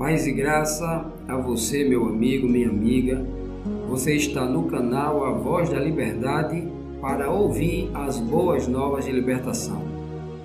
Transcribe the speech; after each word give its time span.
Paz 0.00 0.26
e 0.26 0.32
graça 0.32 1.12
a 1.28 1.36
você, 1.36 1.84
meu 1.84 2.06
amigo, 2.06 2.48
minha 2.48 2.70
amiga. 2.70 3.22
Você 3.86 4.16
está 4.16 4.46
no 4.46 4.62
canal 4.62 5.26
A 5.26 5.32
Voz 5.32 5.68
da 5.68 5.78
Liberdade 5.78 6.66
para 7.02 7.30
ouvir 7.30 7.90
as 7.92 8.18
boas 8.18 8.66
novas 8.66 9.04
de 9.04 9.12
libertação. 9.12 9.82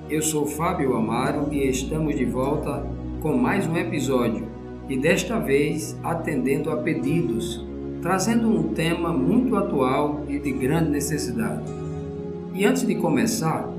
Eu 0.10 0.22
sou 0.22 0.46
Fábio 0.46 0.94
Amaro 0.98 1.48
e 1.54 1.70
estamos 1.70 2.18
de 2.18 2.26
volta 2.26 2.86
com 3.22 3.38
mais 3.38 3.66
um 3.66 3.78
episódio 3.78 4.46
e 4.90 4.98
desta 4.98 5.40
vez 5.40 5.98
atendendo 6.04 6.70
a 6.70 6.76
pedidos, 6.76 7.66
trazendo 8.02 8.50
um 8.50 8.74
tema 8.74 9.14
muito 9.14 9.56
atual 9.56 10.26
e 10.28 10.38
de 10.38 10.52
grande 10.52 10.90
necessidade. 10.90 11.64
E 12.54 12.66
antes 12.66 12.86
de 12.86 12.96
começar, 12.96 13.74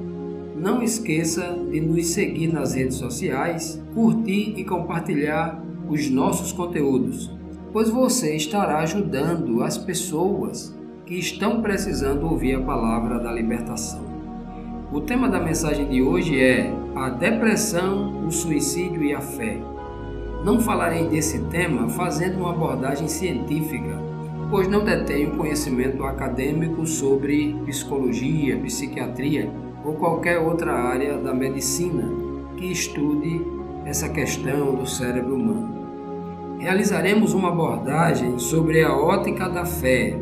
não 0.57 0.83
esqueça 0.83 1.55
de 1.71 1.83
nos 1.83 2.07
seguir 2.07 2.51
nas 2.51 2.73
redes 2.73 2.97
sociais, 2.97 3.79
curtir 3.93 4.55
e 4.57 4.65
compartilhar 4.65 5.66
os 5.89 6.11
nossos 6.11 6.53
conteúdos, 6.53 7.31
pois 7.73 7.89
você 7.89 8.35
estará 8.35 8.79
ajudando 8.79 9.63
as 9.63 9.79
pessoas 9.79 10.75
que 11.05 11.15
estão 11.15 11.63
precisando 11.63 12.27
ouvir 12.27 12.57
a 12.57 12.61
palavra 12.61 13.19
da 13.19 13.33
libertação. 13.33 14.05
O 14.93 15.01
tema 15.01 15.29
da 15.29 15.41
mensagem 15.41 15.89
de 15.89 16.03
hoje 16.03 16.41
é 16.41 16.73
a 16.95 17.09
depressão, 17.11 18.27
o 18.27 18.31
suicídio 18.31 19.03
e 19.05 19.15
a 19.15 19.21
fé. 19.21 19.59
Não 20.45 20.61
falarei 20.61 21.07
desse 21.09 21.39
tema 21.45 21.89
fazendo 21.89 22.39
uma 22.39 22.51
abordagem 22.51 23.09
científica, 23.09 24.01
pois 24.51 24.69
não 24.69 24.85
detenho 24.85 25.37
conhecimento 25.37 26.05
acadêmico 26.05 26.87
sobre 26.87 27.55
psicologia, 27.67 28.59
psiquiatria 28.59 29.51
ou 29.85 29.95
qualquer 29.95 30.39
outra 30.39 30.73
área 30.73 31.19
da 31.19 31.35
medicina 31.35 32.09
que 32.57 32.71
estude 32.71 33.41
essa 33.85 34.09
questão 34.09 34.75
do 34.75 34.87
cérebro 34.87 35.37
humano. 35.37 35.76
Realizaremos 36.59 37.35
uma 37.35 37.49
abordagem 37.49 38.39
sobre 38.39 38.83
a 38.83 38.95
ótica 38.95 39.47
da 39.49 39.67
fé, 39.67 40.19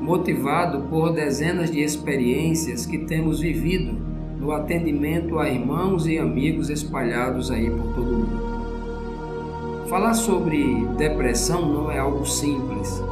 motivado 0.00 0.82
por 0.88 1.12
dezenas 1.12 1.70
de 1.70 1.82
experiências 1.82 2.86
que 2.86 2.98
temos 2.98 3.40
vivido 3.40 3.92
no 4.38 4.52
atendimento 4.52 5.38
a 5.38 5.48
irmãos 5.48 6.06
e 6.06 6.16
amigos 6.16 6.70
espalhados 6.70 7.50
aí 7.50 7.68
por 7.68 7.92
todo 7.94 8.08
o 8.08 8.18
mundo. 8.18 8.54
Falar 9.88 10.14
sobre 10.14 10.86
depressão 10.96 11.66
não 11.66 11.90
é 11.90 11.98
algo 11.98 12.24
simples, 12.24 13.02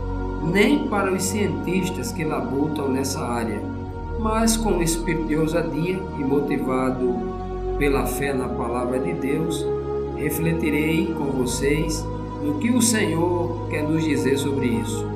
nem 0.53 0.87
para 0.89 1.13
os 1.13 1.23
cientistas 1.25 2.13
que 2.13 2.25
labutam 2.25 2.89
nessa 2.89 3.21
área, 3.21 3.61
mas 4.21 4.57
com 4.57 4.79
o 4.79 4.83
espírito 4.83 5.27
de 5.27 5.37
ousadia 5.37 5.99
e 6.19 6.25
motivado 6.25 7.17
pela 7.77 8.07
fé 8.07 8.33
na 8.33 8.49
palavra 8.49 9.01
de 9.01 9.13
Deus, 9.15 9.67
refletirei 10.17 11.07
com 11.07 11.25
vocês 11.25 12.05
no 12.43 12.59
que 12.59 12.71
o 12.71 12.83
Senhor 12.83 13.69
quer 13.71 13.85
nos 13.85 14.03
dizer 14.05 14.37
sobre 14.37 14.67
isso. 14.67 15.07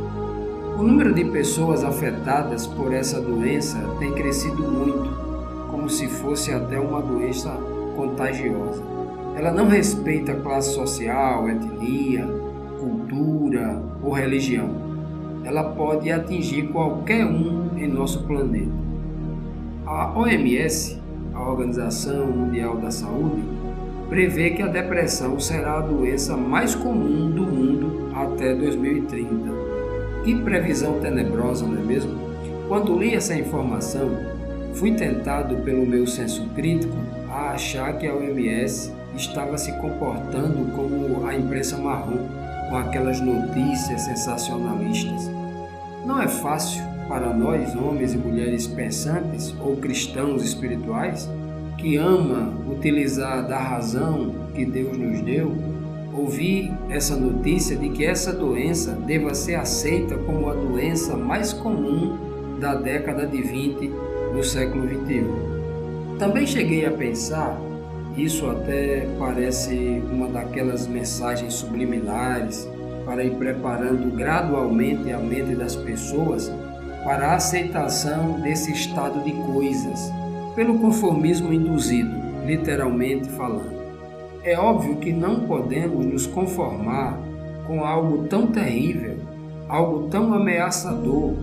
O 0.79 0.83
número 0.83 1.13
de 1.13 1.25
pessoas 1.25 1.83
afetadas 1.83 2.67
por 2.67 2.93
essa 2.93 3.21
doença 3.21 3.79
tem 3.99 4.13
crescido 4.13 4.63
muito, 4.63 5.11
como 5.71 5.91
se 5.91 6.07
fosse 6.07 6.53
até 6.53 6.79
uma 6.79 7.03
doença 7.03 7.51
contagiosa. 7.97 8.83
Ela 9.35 9.51
não 9.51 9.69
respeita 9.69 10.35
classe 10.35 10.75
social, 10.75 11.49
etnia, 11.49 12.27
cultura 12.79 13.83
ou 14.03 14.13
religião. 14.13 14.71
Ela 15.45 15.65
pode 15.65 16.11
atingir 16.11 16.69
qualquer 16.69 17.25
um 17.25 17.77
em 17.77 17.89
nosso 17.89 18.25
planeta. 18.25 18.71
A 19.87 20.13
OMS, 20.19 21.01
a 21.35 21.43
Organização 21.43 22.27
Mundial 22.27 22.77
da 22.77 22.91
Saúde, 22.91 23.56
prevê 24.09 24.51
que 24.51 24.63
a 24.63 24.67
depressão 24.67 25.39
será 25.41 25.79
a 25.79 25.81
doença 25.81 26.37
mais 26.37 26.75
comum 26.75 27.31
do 27.31 27.43
mundo 27.43 28.11
até 28.15 28.55
2030. 28.55 29.67
Que 30.25 30.35
previsão 30.43 31.01
tenebrosa, 31.01 31.67
não 31.67 31.81
é 31.81 31.85
mesmo? 31.85 32.19
Quando 32.69 32.99
li 32.99 33.15
essa 33.15 33.35
informação, 33.35 34.11
fui 34.75 34.93
tentado 34.93 35.57
pelo 35.59 35.87
meu 35.87 36.07
senso 36.07 36.45
crítico 36.55 36.97
a 37.31 37.51
achar 37.51 37.97
que 37.99 38.07
a 38.07 38.15
OMS 38.15 38.93
estava 39.17 39.57
se 39.57 39.73
comportando 39.81 40.71
como 40.75 41.27
a 41.27 41.35
imprensa 41.35 41.77
marrom, 41.77 42.29
com 42.69 42.77
aquelas 42.77 43.21
notícias 43.21 44.03
sensacionalistas. 44.03 45.31
Não 46.05 46.21
é 46.21 46.29
fácil 46.29 46.83
para 47.09 47.33
nós, 47.33 47.75
homens 47.75 48.15
e 48.15 48.19
mulheres 48.19 48.67
pensantes 48.67 49.55
ou 49.61 49.77
cristãos 49.77 50.45
espirituais, 50.45 51.29
que 51.87 51.97
ama 51.97 52.53
utilizar 52.69 53.47
da 53.47 53.61
razão 53.61 54.35
que 54.53 54.65
Deus 54.65 54.99
nos 54.99 55.21
deu, 55.21 55.53
ouvir 56.13 56.73
essa 56.91 57.15
notícia 57.15 57.77
de 57.77 57.91
que 57.91 58.05
essa 58.05 58.33
doença 58.33 58.91
deva 58.91 59.33
ser 59.37 59.55
aceita 59.55 60.17
como 60.17 60.51
a 60.51 60.55
doença 60.55 61.17
mais 61.17 61.53
comum 61.53 62.19
da 62.59 62.75
década 62.75 63.25
de 63.25 63.41
20 63.41 63.93
do 64.35 64.43
século 64.43 64.85
21. 64.85 66.17
Também 66.19 66.45
cheguei 66.45 66.85
a 66.85 66.91
pensar, 66.91 67.57
isso 68.17 68.51
até 68.51 69.07
parece 69.17 70.03
uma 70.11 70.27
daquelas 70.27 70.89
mensagens 70.89 71.55
subliminares 71.55 72.69
para 73.05 73.23
ir 73.23 73.37
preparando 73.37 74.11
gradualmente 74.17 75.13
a 75.13 75.19
mente 75.19 75.55
das 75.55 75.77
pessoas 75.77 76.51
para 77.05 77.29
a 77.29 77.37
aceitação 77.37 78.41
desse 78.41 78.73
estado 78.73 79.23
de 79.23 79.31
coisas 79.53 80.11
pelo 80.57 80.79
conformismo 80.79 81.53
induzido, 81.53 82.11
literalmente 82.47 83.29
falando. 83.29 83.77
É 84.43 84.59
óbvio 84.59 84.97
que 84.97 85.13
não 85.13 85.41
podemos 85.41 86.05
nos 86.07 86.27
conformar 86.27 87.21
com 87.67 87.85
algo 87.85 88.27
tão 88.27 88.47
terrível, 88.47 89.17
algo 89.69 90.09
tão 90.09 90.33
ameaçador, 90.33 91.35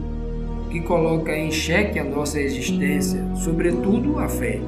que 0.71 0.81
coloca 0.81 1.37
em 1.37 1.51
xeque 1.51 1.99
a 1.99 2.03
nossa 2.03 2.41
existência, 2.41 3.23
sobretudo 3.35 4.17
a 4.17 4.27
fé. 4.27 4.59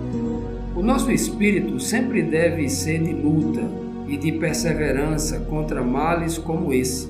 O 0.76 0.84
nosso 0.84 1.12
espírito 1.12 1.80
sempre 1.80 2.22
deve 2.22 2.70
ser 2.70 3.02
de 3.02 3.14
luta 3.14 3.64
e 4.08 4.16
de 4.16 4.34
perseverança 4.34 5.40
contra 5.40 5.82
males 5.82 6.38
como 6.38 6.72
esse, 6.72 7.10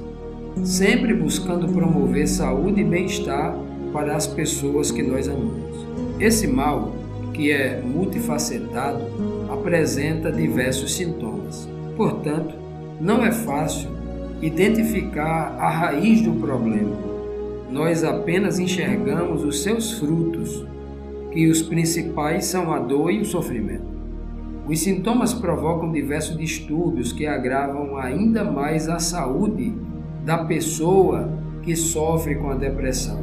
sempre 0.64 1.14
buscando 1.14 1.68
promover 1.68 2.28
saúde 2.28 2.80
e 2.80 2.86
bem-estar 2.86 3.58
para 3.92 4.16
as 4.16 4.26
pessoas 4.26 4.92
que 4.92 5.04
nós 5.04 5.28
amamos. 5.28 5.86
Esse 6.18 6.48
mal 6.48 6.95
que 7.36 7.52
é 7.52 7.82
multifacetado, 7.82 9.04
apresenta 9.52 10.32
diversos 10.32 10.96
sintomas. 10.96 11.68
Portanto, 11.98 12.56
não 13.00 13.24
é 13.26 13.32
fácil 13.32 13.90
identificar 14.42 15.58
a 15.60 15.70
raiz 15.70 16.22
do 16.22 16.32
problema. 16.36 16.96
Nós 17.70 18.06
apenas 18.06 18.58
enxergamos 18.58 19.44
os 19.44 19.64
seus 19.64 20.00
frutos, 20.00 20.66
que 21.32 21.50
os 21.50 21.62
principais 21.62 22.46
são 22.46 22.72
a 22.72 22.80
dor 22.80 23.12
e 23.12 23.20
o 23.20 23.26
sofrimento. 23.26 23.96
Os 24.66 24.80
sintomas 24.80 25.34
provocam 25.34 25.92
diversos 25.92 26.38
distúrbios 26.38 27.12
que 27.12 27.28
agravam 27.28 27.98
ainda 27.98 28.46
mais 28.46 28.88
a 28.88 28.98
saúde 28.98 29.76
da 30.24 30.38
pessoa 30.46 31.30
que 31.62 31.76
sofre 31.76 32.36
com 32.36 32.50
a 32.50 32.56
depressão, 32.56 33.20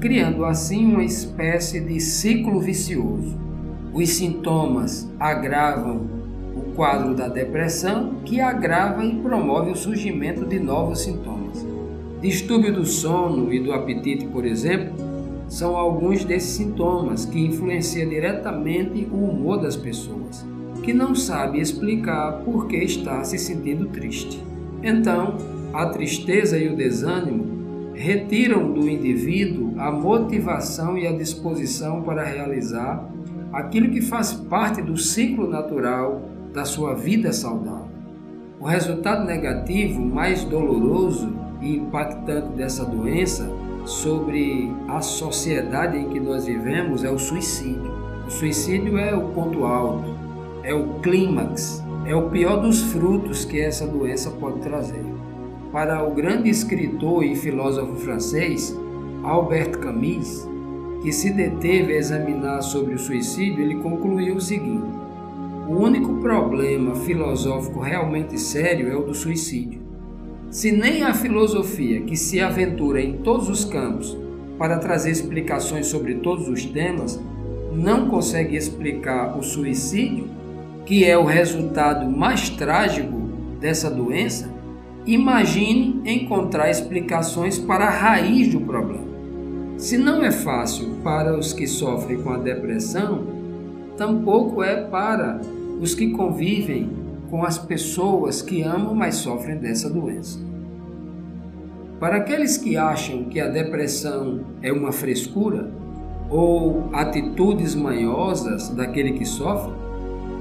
criando 0.00 0.46
assim 0.46 0.86
uma 0.86 1.04
espécie 1.04 1.78
de 1.78 2.00
ciclo 2.00 2.58
vicioso 2.58 3.49
os 3.92 4.08
sintomas 4.10 5.10
agravam 5.18 6.06
o 6.54 6.72
quadro 6.74 7.14
da 7.14 7.28
depressão, 7.28 8.14
que 8.24 8.40
agrava 8.40 9.04
e 9.04 9.16
promove 9.16 9.70
o 9.70 9.76
surgimento 9.76 10.44
de 10.44 10.58
novos 10.58 11.00
sintomas. 11.00 11.66
Distúrbio 12.20 12.72
do 12.72 12.86
sono 12.86 13.52
e 13.52 13.58
do 13.58 13.72
apetite, 13.72 14.26
por 14.26 14.44
exemplo, 14.44 14.94
são 15.48 15.76
alguns 15.76 16.24
desses 16.24 16.50
sintomas 16.50 17.24
que 17.24 17.40
influenciam 17.40 18.08
diretamente 18.08 19.08
o 19.10 19.16
humor 19.16 19.60
das 19.60 19.74
pessoas, 19.74 20.46
que 20.82 20.92
não 20.92 21.14
sabe 21.14 21.60
explicar 21.60 22.42
por 22.44 22.68
que 22.68 22.76
está 22.76 23.24
se 23.24 23.38
sentindo 23.38 23.86
triste. 23.86 24.40
Então, 24.82 25.36
a 25.72 25.86
tristeza 25.86 26.56
e 26.56 26.68
o 26.68 26.76
desânimo 26.76 27.92
retiram 27.94 28.72
do 28.72 28.88
indivíduo 28.88 29.74
a 29.76 29.90
motivação 29.90 30.96
e 30.96 31.06
a 31.06 31.12
disposição 31.12 32.02
para 32.02 32.24
realizar 32.24 33.10
aquilo 33.52 33.90
que 33.90 34.00
faz 34.00 34.32
parte 34.32 34.80
do 34.80 34.96
ciclo 34.96 35.48
natural 35.48 36.22
da 36.52 36.64
sua 36.64 36.94
vida 36.94 37.32
saudável. 37.32 37.90
O 38.60 38.64
resultado 38.64 39.24
negativo 39.24 40.00
mais 40.00 40.44
doloroso 40.44 41.32
e 41.60 41.76
impactante 41.76 42.48
dessa 42.50 42.84
doença 42.84 43.50
sobre 43.84 44.70
a 44.88 45.00
sociedade 45.00 45.96
em 45.96 46.08
que 46.08 46.20
nós 46.20 46.44
vivemos 46.44 47.02
é 47.02 47.10
o 47.10 47.18
suicídio. 47.18 47.90
O 48.26 48.30
suicídio 48.30 48.98
é 48.98 49.14
o 49.14 49.28
ponto 49.28 49.64
alto, 49.64 50.14
é 50.62 50.74
o 50.74 51.00
clímax, 51.00 51.82
é 52.04 52.14
o 52.14 52.28
pior 52.28 52.60
dos 52.60 52.82
frutos 52.82 53.44
que 53.44 53.60
essa 53.60 53.86
doença 53.86 54.30
pode 54.30 54.60
trazer. 54.60 55.04
Para 55.72 56.02
o 56.06 56.14
grande 56.14 56.50
escritor 56.50 57.24
e 57.24 57.36
filósofo 57.36 57.94
francês 57.96 58.76
Albert 59.22 59.78
Camus, 59.78 60.49
que 61.02 61.12
se 61.12 61.30
deteve 61.30 61.94
a 61.94 61.96
examinar 61.96 62.62
sobre 62.62 62.94
o 62.94 62.98
suicídio, 62.98 63.62
ele 63.62 63.76
concluiu 63.76 64.36
o 64.36 64.40
seguinte: 64.40 64.86
O 65.68 65.74
único 65.74 66.14
problema 66.16 66.94
filosófico 66.94 67.80
realmente 67.80 68.38
sério 68.38 68.88
é 68.88 68.96
o 68.96 69.02
do 69.02 69.14
suicídio. 69.14 69.80
Se 70.50 70.72
nem 70.72 71.04
a 71.04 71.14
filosofia, 71.14 72.00
que 72.02 72.16
se 72.16 72.40
aventura 72.40 73.00
em 73.00 73.18
todos 73.18 73.48
os 73.48 73.64
campos 73.64 74.16
para 74.58 74.78
trazer 74.78 75.10
explicações 75.10 75.86
sobre 75.86 76.16
todos 76.16 76.48
os 76.48 76.64
temas, 76.64 77.20
não 77.72 78.08
consegue 78.08 78.56
explicar 78.56 79.38
o 79.38 79.42
suicídio, 79.42 80.28
que 80.84 81.04
é 81.04 81.16
o 81.16 81.24
resultado 81.24 82.10
mais 82.10 82.50
trágico 82.50 83.16
dessa 83.60 83.88
doença, 83.88 84.52
imagine 85.06 86.00
encontrar 86.04 86.68
explicações 86.68 87.58
para 87.58 87.86
a 87.86 87.90
raiz 87.90 88.48
do 88.48 88.60
problema. 88.60 89.09
Se 89.80 89.96
não 89.96 90.22
é 90.22 90.30
fácil 90.30 90.96
para 91.02 91.34
os 91.34 91.54
que 91.54 91.66
sofrem 91.66 92.20
com 92.20 92.28
a 92.28 92.36
depressão, 92.36 93.24
tampouco 93.96 94.62
é 94.62 94.82
para 94.82 95.40
os 95.80 95.94
que 95.94 96.10
convivem 96.10 96.90
com 97.30 97.42
as 97.42 97.56
pessoas 97.56 98.42
que 98.42 98.60
amam, 98.60 98.94
mas 98.94 99.14
sofrem 99.14 99.56
dessa 99.56 99.88
doença. 99.88 100.38
Para 101.98 102.16
aqueles 102.16 102.58
que 102.58 102.76
acham 102.76 103.24
que 103.24 103.40
a 103.40 103.48
depressão 103.48 104.40
é 104.60 104.70
uma 104.70 104.92
frescura 104.92 105.70
ou 106.28 106.90
atitudes 106.92 107.74
manhosas 107.74 108.68
daquele 108.68 109.12
que 109.12 109.24
sofre, 109.24 109.72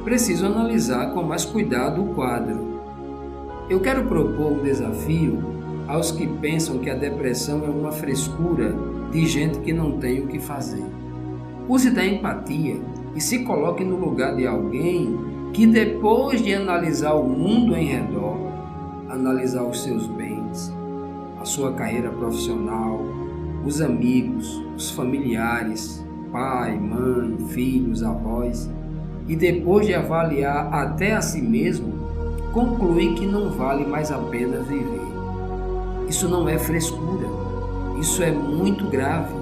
preciso 0.04 0.48
analisar 0.48 1.14
com 1.14 1.24
mais 1.24 1.46
cuidado 1.46 2.04
o 2.04 2.14
quadro. 2.14 2.82
Eu 3.70 3.80
quero 3.80 4.04
propor 4.04 4.52
um 4.52 4.64
desafio 4.64 5.42
aos 5.88 6.12
que 6.12 6.28
pensam 6.28 6.80
que 6.80 6.90
a 6.90 6.96
depressão 6.96 7.64
é 7.64 7.70
uma 7.70 7.94
frescura 7.94 8.99
de 9.12 9.26
gente 9.26 9.60
que 9.60 9.74
não 9.74 9.94
tem 10.00 10.22
o 10.22 10.28
que 10.28 10.40
fazer. 10.40 10.86
Use 11.68 11.92
da 11.92 12.06
empatia 12.06 12.78
e 13.16 13.22
se 13.22 13.40
coloque 13.44 13.84
no 13.84 13.98
lugar 13.98 14.36
de 14.36 14.46
alguém 14.48 15.18
que 15.54 15.66
depois 15.66 16.42
de 16.42 16.54
analisar 16.54 17.14
o 17.14 17.28
mundo 17.28 17.76
em 17.76 17.86
redor, 17.86 18.38
analisar 19.10 19.64
os 19.64 19.84
seus 19.84 20.08
bens, 20.08 20.74
a 21.40 21.46
sua 21.46 21.74
carreira 21.74 22.10
profissional, 22.10 23.00
os 23.66 23.82
amigos, 23.82 24.64
os 24.76 24.92
familiares, 24.92 26.06
pai, 26.32 26.78
mãe, 26.78 27.38
filhos, 27.50 28.04
avós, 28.04 28.70
e 29.28 29.36
depois 29.36 29.86
de 29.86 29.94
avaliar 29.94 30.74
até 30.74 31.14
a 31.14 31.22
si 31.22 31.42
mesmo, 31.42 31.94
concluir 32.54 33.14
que 33.14 33.26
não 33.26 33.50
vale 33.52 33.86
mais 33.86 34.12
a 34.12 34.18
pena 34.18 34.60
viver. 34.60 35.08
Isso 36.08 36.28
não 36.28 36.48
é 36.50 36.58
frescura, 36.58 37.28
isso 38.00 38.24
é 38.24 38.32
muito 38.32 38.86
grave, 38.86 39.34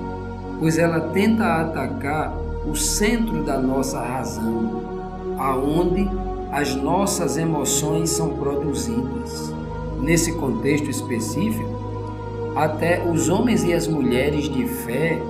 pois 0.59 0.77
ela 0.77 1.00
tenta 1.00 1.62
atacar 1.62 2.33
o 2.65 2.75
centro 2.75 3.44
da 3.44 3.57
nossa 3.57 4.00
razão, 4.00 4.81
aonde 5.38 6.09
as 6.51 6.75
nossas 6.75 7.38
emoções 7.38 8.09
são 8.09 8.30
produzidas. 8.30 9.54
Nesse 10.01 10.33
contexto 10.33 10.89
específico, 10.89 11.77
até 12.56 13.04
os 13.07 13.30
homens 13.30 13.63
e 13.63 13.74
as 13.74 13.88
mulheres 13.88 14.50
de 14.50 14.65
fé 14.65 15.21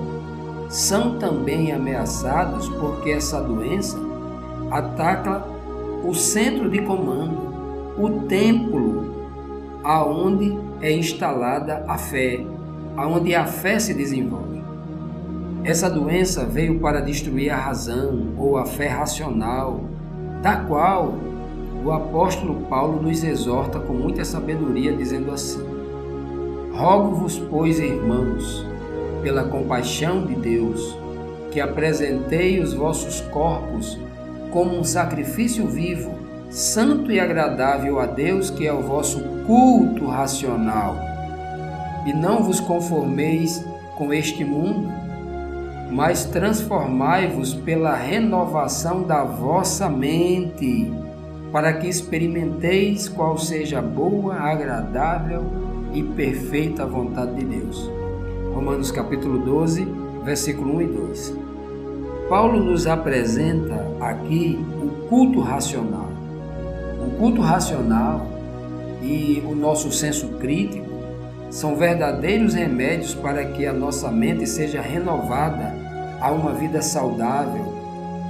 são 0.68 1.18
também 1.18 1.72
ameaçados 1.72 2.68
porque 2.68 3.10
essa 3.10 3.40
doença 3.40 3.98
ataca 4.70 5.44
o 6.04 6.14
centro 6.14 6.70
de 6.70 6.80
comando, 6.82 7.94
o 7.98 8.26
templo 8.26 9.08
aonde 9.82 10.58
é 10.80 10.92
instalada 10.92 11.84
a 11.88 11.96
fé, 11.98 12.44
aonde 12.98 13.32
a 13.32 13.46
fé 13.46 13.78
se 13.78 13.94
desenvolve. 13.94 14.60
Essa 15.62 15.88
doença 15.88 16.44
veio 16.44 16.80
para 16.80 17.00
destruir 17.00 17.50
a 17.50 17.56
razão 17.56 18.34
ou 18.36 18.56
a 18.56 18.66
fé 18.66 18.88
racional, 18.88 19.80
da 20.42 20.56
qual 20.56 21.14
o 21.84 21.92
apóstolo 21.92 22.66
Paulo 22.68 23.00
nos 23.00 23.22
exorta 23.22 23.78
com 23.78 23.92
muita 23.92 24.24
sabedoria, 24.24 24.92
dizendo 24.92 25.30
assim: 25.30 25.64
Rogo-vos, 26.72 27.38
pois, 27.38 27.78
irmãos, 27.78 28.66
pela 29.22 29.44
compaixão 29.44 30.26
de 30.26 30.34
Deus, 30.34 30.98
que 31.52 31.60
apresentei 31.60 32.60
os 32.60 32.74
vossos 32.74 33.20
corpos 33.32 33.96
como 34.50 34.76
um 34.76 34.82
sacrifício 34.82 35.68
vivo, 35.68 36.12
santo 36.50 37.12
e 37.12 37.20
agradável 37.20 38.00
a 38.00 38.06
Deus, 38.06 38.50
que 38.50 38.66
é 38.66 38.72
o 38.72 38.82
vosso 38.82 39.20
culto 39.46 40.06
racional. 40.06 41.07
E 42.08 42.12
não 42.14 42.42
vos 42.42 42.58
conformeis 42.58 43.62
com 43.94 44.14
este 44.14 44.42
mundo, 44.42 44.88
mas 45.90 46.24
transformai-vos 46.24 47.52
pela 47.52 47.94
renovação 47.94 49.02
da 49.02 49.24
vossa 49.24 49.90
mente, 49.90 50.90
para 51.52 51.70
que 51.74 51.86
experimenteis 51.86 53.10
qual 53.10 53.36
seja 53.36 53.80
a 53.80 53.82
boa, 53.82 54.36
agradável 54.36 55.44
e 55.92 56.02
perfeita 56.02 56.86
vontade 56.86 57.34
de 57.34 57.44
Deus. 57.44 57.90
Romanos 58.54 58.90
capítulo 58.90 59.40
12, 59.40 59.86
versículo 60.24 60.76
1 60.76 60.80
e 60.80 60.86
2. 60.86 61.36
Paulo 62.30 62.64
nos 62.64 62.86
apresenta 62.86 63.86
aqui 64.00 64.58
o 64.82 65.08
culto 65.10 65.40
racional. 65.40 66.08
O 67.06 67.18
culto 67.18 67.42
racional 67.42 68.26
e 69.02 69.42
o 69.46 69.54
nosso 69.54 69.92
senso 69.92 70.28
crítico 70.38 70.87
são 71.50 71.76
verdadeiros 71.76 72.54
remédios 72.54 73.14
para 73.14 73.44
que 73.44 73.66
a 73.66 73.72
nossa 73.72 74.10
mente 74.10 74.46
seja 74.46 74.80
renovada 74.80 75.74
a 76.20 76.30
uma 76.30 76.52
vida 76.52 76.82
saudável, 76.82 77.64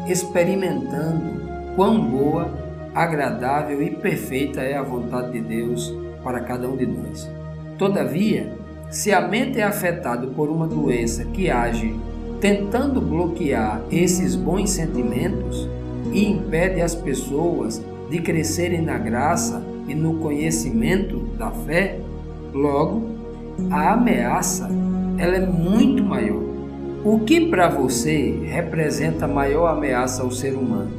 experimentando 0.06 1.40
quão 1.74 2.00
boa, 2.00 2.52
agradável 2.94 3.82
e 3.82 3.90
perfeita 3.90 4.60
é 4.60 4.76
a 4.76 4.82
vontade 4.82 5.32
de 5.32 5.40
Deus 5.40 5.94
para 6.22 6.40
cada 6.40 6.68
um 6.68 6.76
de 6.76 6.86
nós. 6.86 7.28
Todavia, 7.76 8.52
se 8.90 9.12
a 9.12 9.20
mente 9.20 9.60
é 9.60 9.62
afetada 9.62 10.26
por 10.28 10.48
uma 10.48 10.66
doença 10.66 11.24
que 11.24 11.50
age 11.50 11.94
tentando 12.40 13.00
bloquear 13.00 13.82
esses 13.90 14.34
bons 14.34 14.70
sentimentos 14.70 15.68
e 16.12 16.24
impede 16.24 16.80
as 16.80 16.94
pessoas 16.94 17.82
de 18.10 18.20
crescerem 18.20 18.80
na 18.80 18.96
graça 18.96 19.62
e 19.86 19.94
no 19.94 20.14
conhecimento 20.14 21.18
da 21.36 21.50
fé, 21.50 21.98
logo 22.58 23.02
a 23.70 23.92
ameaça 23.92 24.68
ela 25.18 25.36
é 25.36 25.46
muito 25.46 26.02
maior. 26.02 26.42
O 27.04 27.20
que 27.20 27.48
para 27.48 27.68
você 27.68 28.40
representa 28.44 29.24
a 29.24 29.28
maior 29.28 29.66
ameaça 29.66 30.22
ao 30.22 30.30
ser 30.30 30.54
humano? 30.54 30.90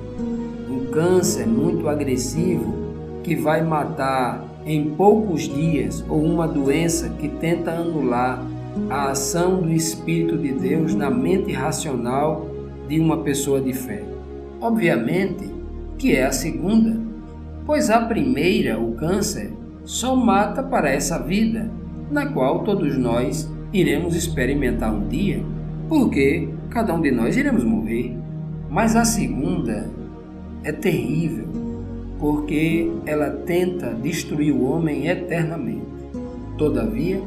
Um 0.69 0.91
câncer 0.91 1.47
muito 1.47 1.88
agressivo 1.88 2.73
que 3.23 3.35
vai 3.35 3.63
matar 3.63 4.44
em 4.65 4.89
poucos 4.91 5.44
dias 5.44 6.03
ou 6.09 6.21
uma 6.21 6.48
doença 6.48 7.10
que 7.17 7.27
tenta 7.27 7.72
anular 7.72 8.43
a 8.89 9.12
ação 9.12 9.62
do 9.62 9.72
Espírito 9.72 10.38
de 10.38 10.51
Deus 10.51 10.93
na 10.93 11.10
mente 11.10 11.51
racional 11.51 12.48
de 12.88 13.00
uma 13.00 13.17
pessoa 13.17 13.62
de 13.62 13.74
fé? 13.74 14.03
Obviamente 14.62 15.50
que 15.98 16.15
é 16.15 16.25
a 16.25 16.31
segunda, 16.31 16.98
pois 17.65 17.89
a 17.89 18.01
primeira, 18.01 18.79
o 18.79 18.93
câncer, 18.93 19.51
só 19.89 20.15
mata 20.15 20.62
para 20.62 20.88
essa 20.88 21.17
vida, 21.17 21.67
na 22.12 22.27
qual 22.27 22.60
todos 22.63 22.96
nós 22.96 23.51
iremos 23.74 24.15
experimentar 24.15 24.93
um 24.93 25.08
dia 25.08 25.43
porque 25.88 26.48
cada 26.69 26.93
um 26.93 27.01
de 27.01 27.10
nós 27.10 27.36
iremos 27.36 27.63
morrer. 27.63 28.15
Mas 28.69 28.96
a 28.96 29.03
segunda 29.03 29.89
é 30.63 30.72
terrível, 30.72 31.48
porque 32.19 32.91
ela 33.03 33.31
tenta 33.31 33.96
destruir 33.96 34.53
o 34.53 34.63
homem 34.63 35.08
eternamente. 35.08 35.88
Todavia, 36.55 37.19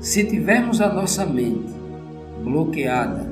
se 0.00 0.24
tivermos 0.24 0.80
a 0.80 0.90
nossa 0.90 1.26
mente 1.26 1.74
bloqueada 2.42 3.30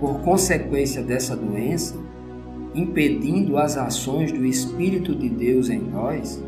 por 0.00 0.22
consequência 0.22 1.04
dessa 1.04 1.36
doença, 1.36 1.94
impedindo 2.74 3.56
as 3.58 3.76
ações 3.76 4.32
do 4.32 4.44
Espírito 4.44 5.14
de 5.14 5.28
Deus 5.28 5.70
em 5.70 5.78
nós, 5.78 6.42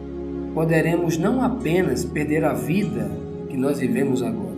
poderemos 0.54 1.18
não 1.18 1.42
apenas 1.42 2.04
perder 2.04 2.44
a 2.44 2.52
vida 2.52 3.11
que 3.49 3.56
nós 3.56 3.80
vivemos 3.80 4.23
agora, 4.23 4.56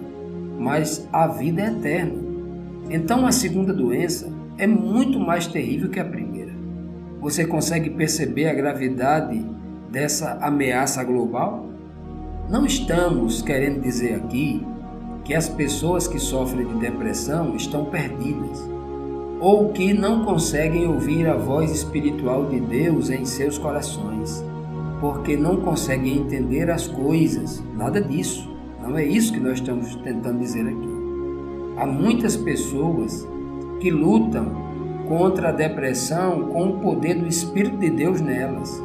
mas 0.59 1.09
a 1.13 1.27
vida 1.27 1.63
eterna. 1.63 2.27
Então 2.91 3.27
a 3.27 3.33
segunda 3.33 3.73
doença 3.73 4.31
é 4.59 4.67
muito 4.67 5.19
mais 5.19 5.47
terrível 5.47 5.89
que 5.89 5.99
a 5.99 6.05
primeira. 6.05 6.53
Você 7.21 7.47
consegue 7.47 7.91
perceber 7.91 8.49
a 8.49 8.55
gravidade 8.55 9.45
dessa 9.91 10.39
ameaça 10.41 11.03
global? 11.03 11.67
Não 12.49 12.65
estamos 12.65 13.43
querendo 13.43 13.81
dizer 13.81 14.15
aqui 14.15 14.65
que 15.25 15.35
as 15.35 15.49
pessoas 15.49 16.07
que 16.07 16.21
sofrem 16.21 16.67
de 16.67 16.75
depressão 16.75 17.57
estão 17.57 17.87
perdidas 17.87 18.77
ou 19.41 19.71
que 19.71 19.93
não 19.93 20.25
conseguem 20.25 20.87
ouvir 20.87 21.27
a 21.27 21.37
voz 21.37 21.71
espiritual 21.71 22.47
de 22.47 22.61
Deus 22.61 23.11
em 23.11 23.25
seus 23.25 23.59
corações, 23.59 24.43
porque 25.07 25.37
não 25.37 25.59
conseguem 25.59 26.19
entender 26.19 26.69
as 26.69 26.89
coisas. 26.89 27.63
Nada 27.77 28.01
disso. 28.01 28.53
Não 28.83 28.99
é 28.99 29.05
isso 29.05 29.33
que 29.33 29.39
nós 29.39 29.61
estamos 29.61 29.95
tentando 29.97 30.41
dizer 30.41 30.67
aqui. 30.67 30.89
Há 31.77 31.87
muitas 31.87 32.37
pessoas 32.37 33.27
que 33.79 33.89
lutam 33.89 34.67
contra 35.07 35.51
a 35.51 35.53
depressão 35.53 36.49
com 36.49 36.71
o 36.71 36.81
poder 36.81 37.15
do 37.15 37.29
Espírito 37.29 37.77
de 37.77 37.89
Deus 37.89 38.21
nelas. 38.21 38.83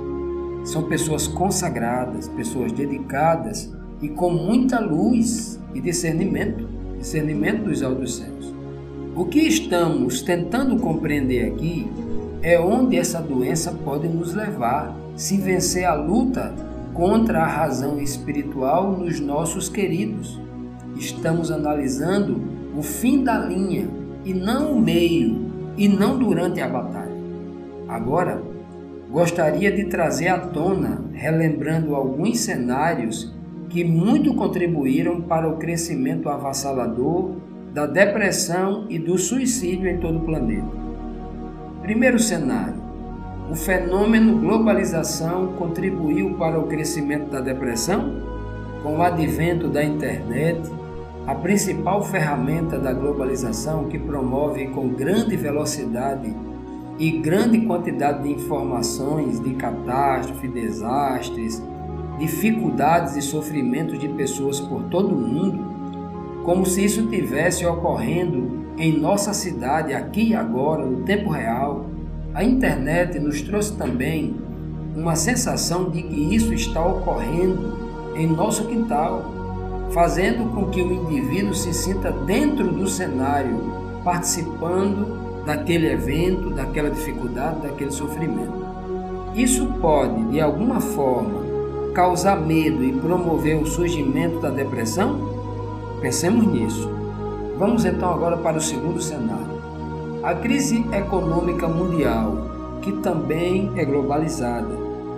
São 0.64 0.84
pessoas 0.84 1.28
consagradas, 1.28 2.28
pessoas 2.28 2.72
dedicadas 2.72 3.74
e 4.00 4.08
com 4.08 4.30
muita 4.30 4.80
luz 4.80 5.60
e 5.74 5.82
discernimento 5.82 6.70
discernimento 7.00 7.64
dos 7.64 7.82
altos 7.82 8.18
céus. 8.18 8.54
O 9.16 9.26
que 9.26 9.40
estamos 9.40 10.22
tentando 10.22 10.78
compreender 10.78 11.52
aqui 11.52 11.90
é 12.44 12.60
onde 12.60 12.96
essa 12.96 13.20
doença 13.20 13.72
pode 13.72 14.08
nos 14.08 14.36
levar 14.36 15.01
se 15.16 15.38
vencer 15.38 15.86
a 15.86 15.94
luta 15.94 16.54
contra 16.94 17.42
a 17.42 17.48
razão 17.48 18.00
espiritual 18.00 18.92
nos 18.92 19.20
nossos 19.20 19.70
queridos. 19.70 20.40
Estamos 20.98 21.52
analisando 21.52 22.42
o 22.78 22.82
fim 22.82 23.24
da 23.24 23.38
linha 23.40 23.88
e 24.26 24.34
não 24.34 24.74
o 24.74 24.82
meio, 24.82 25.52
e 25.78 25.88
não 25.88 26.18
durante 26.18 26.62
a 26.62 26.68
batalha. 26.68 27.12
Agora, 27.88 28.42
gostaria 29.10 29.72
de 29.72 29.86
trazer 29.86 30.28
à 30.28 30.40
tona, 30.40 31.02
relembrando 31.14 31.96
alguns 31.96 32.40
cenários 32.40 33.34
que 33.70 33.84
muito 33.84 34.34
contribuíram 34.34 35.22
para 35.22 35.50
o 35.50 35.58
crescimento 35.58 36.30
avassalador 36.30 37.36
da 37.74 37.86
depressão 37.86 38.86
e 38.90 39.00
do 39.00 39.18
suicídio 39.18 39.88
em 39.88 39.98
todo 39.98 40.20
o 40.20 40.26
planeta. 40.26 40.68
Primeiro 41.82 42.20
cenário: 42.20 42.76
o 43.52 43.56
fenômeno 43.56 44.40
globalização 44.40 45.48
contribuiu 45.58 46.36
para 46.36 46.58
o 46.58 46.68
crescimento 46.68 47.30
da 47.30 47.42
depressão? 47.42 48.16
Com 48.82 49.00
o 49.00 49.02
advento 49.02 49.68
da 49.68 49.84
internet, 49.84 50.62
a 51.28 51.36
principal 51.36 52.02
ferramenta 52.02 52.80
da 52.80 52.94
globalização 52.94 53.90
que 53.90 54.00
promove 54.00 54.68
com 54.68 54.88
grande 54.88 55.36
velocidade 55.36 56.34
e 56.98 57.12
grande 57.20 57.60
quantidade 57.66 58.24
de 58.24 58.32
informações 58.32 59.42
de 59.42 59.54
catástrofe, 59.56 60.48
desastres, 60.48 61.62
dificuldades 62.20 63.18
e 63.18 63.22
sofrimentos 63.22 64.00
de 64.00 64.08
pessoas 64.08 64.62
por 64.62 64.84
todo 64.84 65.14
o 65.14 65.20
mundo, 65.20 66.42
como 66.46 66.66
se 66.66 66.86
isso 66.86 67.06
tivesse 67.08 67.66
ocorrendo 67.66 68.62
em 68.78 68.98
nossa 68.98 69.34
cidade 69.34 69.94
aqui 69.94 70.30
e 70.30 70.36
agora, 70.36 70.86
no 70.86 71.02
tempo 71.02 71.30
real. 71.30 71.91
A 72.34 72.44
internet 72.46 73.20
nos 73.20 73.42
trouxe 73.42 73.74
também 73.74 74.34
uma 74.96 75.16
sensação 75.18 75.90
de 75.90 76.02
que 76.02 76.34
isso 76.36 76.54
está 76.54 76.86
ocorrendo 76.86 77.78
em 78.16 78.26
nosso 78.26 78.66
quintal, 78.66 79.26
fazendo 79.92 80.50
com 80.54 80.70
que 80.70 80.82
o 80.82 80.94
indivíduo 80.94 81.54
se 81.54 81.74
sinta 81.74 82.10
dentro 82.10 82.72
do 82.72 82.88
cenário, 82.88 83.60
participando 84.04 85.44
daquele 85.46 85.92
evento, 85.92 86.52
daquela 86.52 86.90
dificuldade, 86.90 87.62
daquele 87.62 87.92
sofrimento. 87.92 88.66
Isso 89.36 89.66
pode, 89.82 90.24
de 90.26 90.40
alguma 90.40 90.80
forma, 90.80 91.42
causar 91.94 92.40
medo 92.40 92.82
e 92.84 92.94
promover 92.94 93.62
o 93.62 93.66
surgimento 93.66 94.40
da 94.40 94.50
depressão? 94.50 95.20
Pensemos 96.00 96.48
nisso. 96.48 96.90
Vamos 97.58 97.84
então 97.84 98.10
agora 98.10 98.38
para 98.38 98.58
o 98.58 98.62
segundo 98.62 99.02
cenário. 99.02 99.51
A 100.24 100.36
crise 100.36 100.86
econômica 100.94 101.68
mundial, 101.68 102.78
que 102.80 102.92
também 102.92 103.72
é 103.76 103.84
globalizada, 103.84 104.70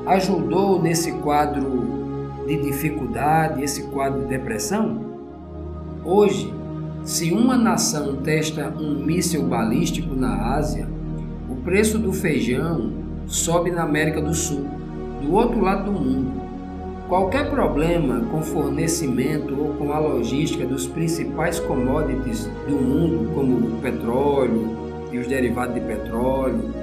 ajudou 0.06 0.82
nesse 0.82 1.12
quadro 1.12 2.46
de 2.48 2.56
dificuldade, 2.56 3.62
esse 3.62 3.84
quadro 3.88 4.22
de 4.22 4.28
depressão? 4.28 5.04
Hoje, 6.06 6.54
se 7.04 7.34
uma 7.34 7.58
nação 7.58 8.16
testa 8.16 8.74
um 8.80 9.04
míssil 9.04 9.44
balístico 9.44 10.16
na 10.16 10.56
Ásia, 10.56 10.88
o 11.50 11.56
preço 11.58 12.00
do 12.00 12.14
feijão 12.14 12.94
sobe 13.28 13.72
na 13.72 13.84
América 13.84 14.22
do 14.22 14.34
Sul, 14.34 14.66
do 15.22 15.34
outro 15.34 15.60
lado 15.60 15.92
do 15.92 16.00
mundo. 16.00 16.42
Qualquer 17.10 17.50
problema 17.50 18.22
com 18.32 18.42
fornecimento 18.42 19.54
ou 19.54 19.74
com 19.74 19.92
a 19.92 20.00
logística 20.00 20.66
dos 20.66 20.88
principais 20.88 21.60
commodities 21.60 22.50
do 22.66 22.76
mundo, 22.76 23.30
como 23.36 23.58
o 23.58 23.82
petróleo 23.82 24.93
e 25.14 25.20
os 25.20 25.28
derivados 25.28 25.76
de 25.76 25.82
petróleo, 25.82 26.74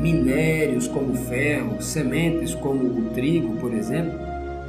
minérios 0.00 0.88
como 0.88 1.14
ferro, 1.14 1.80
sementes 1.80 2.54
como 2.54 2.84
o 2.84 3.10
trigo, 3.14 3.56
por 3.56 3.72
exemplo, 3.72 4.12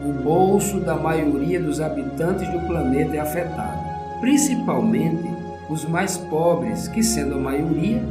o 0.06 0.12
bolso 0.12 0.80
da 0.80 0.96
maioria 0.96 1.60
dos 1.60 1.82
habitantes 1.82 2.48
do 2.50 2.66
planeta 2.68 3.16
é 3.16 3.20
afetado, 3.20 3.80
principalmente 4.22 5.28
os 5.70 5.84
mais 5.84 6.18
pobres, 6.18 6.88
que, 6.88 7.04
sendo 7.04 7.36
a 7.36 7.40
maioria, 7.40 8.02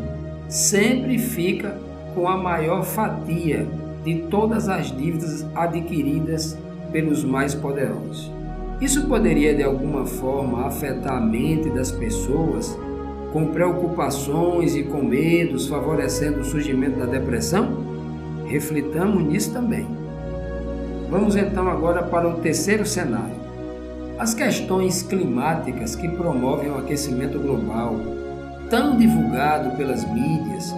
sempre 0.48 1.18
fica 1.18 1.78
com 2.14 2.28
a 2.28 2.36
maior 2.36 2.84
fatia 2.84 3.66
de 4.04 4.16
todas 4.30 4.68
as 4.68 4.94
dívidas 4.94 5.46
adquiridas 5.54 6.58
pelos 6.92 7.24
mais 7.24 7.54
poderosos. 7.54 8.30
Isso 8.80 9.06
poderia 9.06 9.54
de 9.54 9.62
alguma 9.62 10.04
forma 10.04 10.66
afetar 10.66 11.16
a 11.16 11.20
mente 11.20 11.70
das 11.70 11.90
pessoas, 11.90 12.78
com 13.36 13.48
preocupações 13.48 14.74
e 14.74 14.82
com 14.82 15.02
medos, 15.02 15.68
favorecendo 15.68 16.40
o 16.40 16.44
surgimento 16.44 16.98
da 16.98 17.04
depressão? 17.04 17.84
Reflitamos 18.46 19.22
nisso 19.24 19.52
também. 19.52 19.86
Vamos 21.10 21.36
então 21.36 21.68
agora 21.68 22.02
para 22.02 22.26
o 22.26 22.38
terceiro 22.38 22.86
cenário. 22.86 23.36
As 24.18 24.32
questões 24.32 25.02
climáticas 25.02 25.94
que 25.94 26.08
promovem 26.08 26.70
o 26.70 26.78
aquecimento 26.78 27.38
global, 27.38 28.00
tão 28.70 28.96
divulgado 28.96 29.76
pelas 29.76 30.02
mídias 30.10 30.74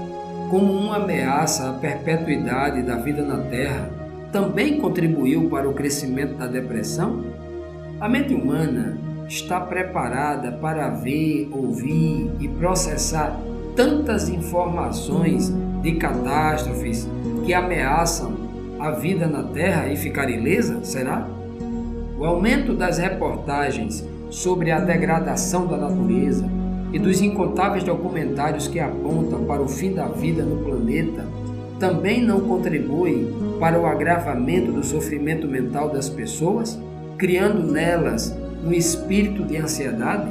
como 0.50 0.72
uma 0.72 0.96
ameaça 0.96 1.70
à 1.70 1.74
perpetuidade 1.74 2.82
da 2.82 2.96
vida 2.96 3.22
na 3.22 3.38
Terra, 3.38 3.88
também 4.32 4.80
contribuiu 4.80 5.48
para 5.48 5.68
o 5.68 5.74
crescimento 5.74 6.34
da 6.34 6.48
depressão? 6.48 7.22
A 8.00 8.08
mente 8.08 8.34
humana 8.34 8.98
está 9.28 9.60
preparada 9.60 10.52
para 10.52 10.88
ver, 10.88 11.48
ouvir 11.52 12.30
e 12.40 12.48
processar 12.48 13.38
tantas 13.76 14.28
informações 14.28 15.52
de 15.82 15.92
catástrofes 15.92 17.06
que 17.44 17.52
ameaçam 17.52 18.32
a 18.80 18.92
vida 18.92 19.26
na 19.26 19.42
Terra 19.42 19.88
e 19.88 19.96
ficar 19.96 20.30
ilesa? 20.30 20.82
Será? 20.82 21.28
O 22.18 22.24
aumento 22.24 22.74
das 22.74 22.98
reportagens 22.98 24.04
sobre 24.30 24.70
a 24.70 24.80
degradação 24.80 25.66
da 25.66 25.76
natureza 25.76 26.48
e 26.92 26.98
dos 26.98 27.20
incontáveis 27.20 27.84
documentários 27.84 28.66
que 28.66 28.80
apontam 28.80 29.44
para 29.44 29.62
o 29.62 29.68
fim 29.68 29.92
da 29.92 30.06
vida 30.06 30.42
no 30.42 30.64
planeta 30.64 31.26
também 31.78 32.24
não 32.24 32.40
contribui 32.40 33.32
para 33.60 33.78
o 33.78 33.86
agravamento 33.86 34.72
do 34.72 34.82
sofrimento 34.82 35.46
mental 35.46 35.90
das 35.90 36.08
pessoas, 36.08 36.78
criando 37.16 37.70
nelas 37.70 38.36
um 38.64 38.72
espírito 38.72 39.44
de 39.44 39.56
ansiedade? 39.56 40.30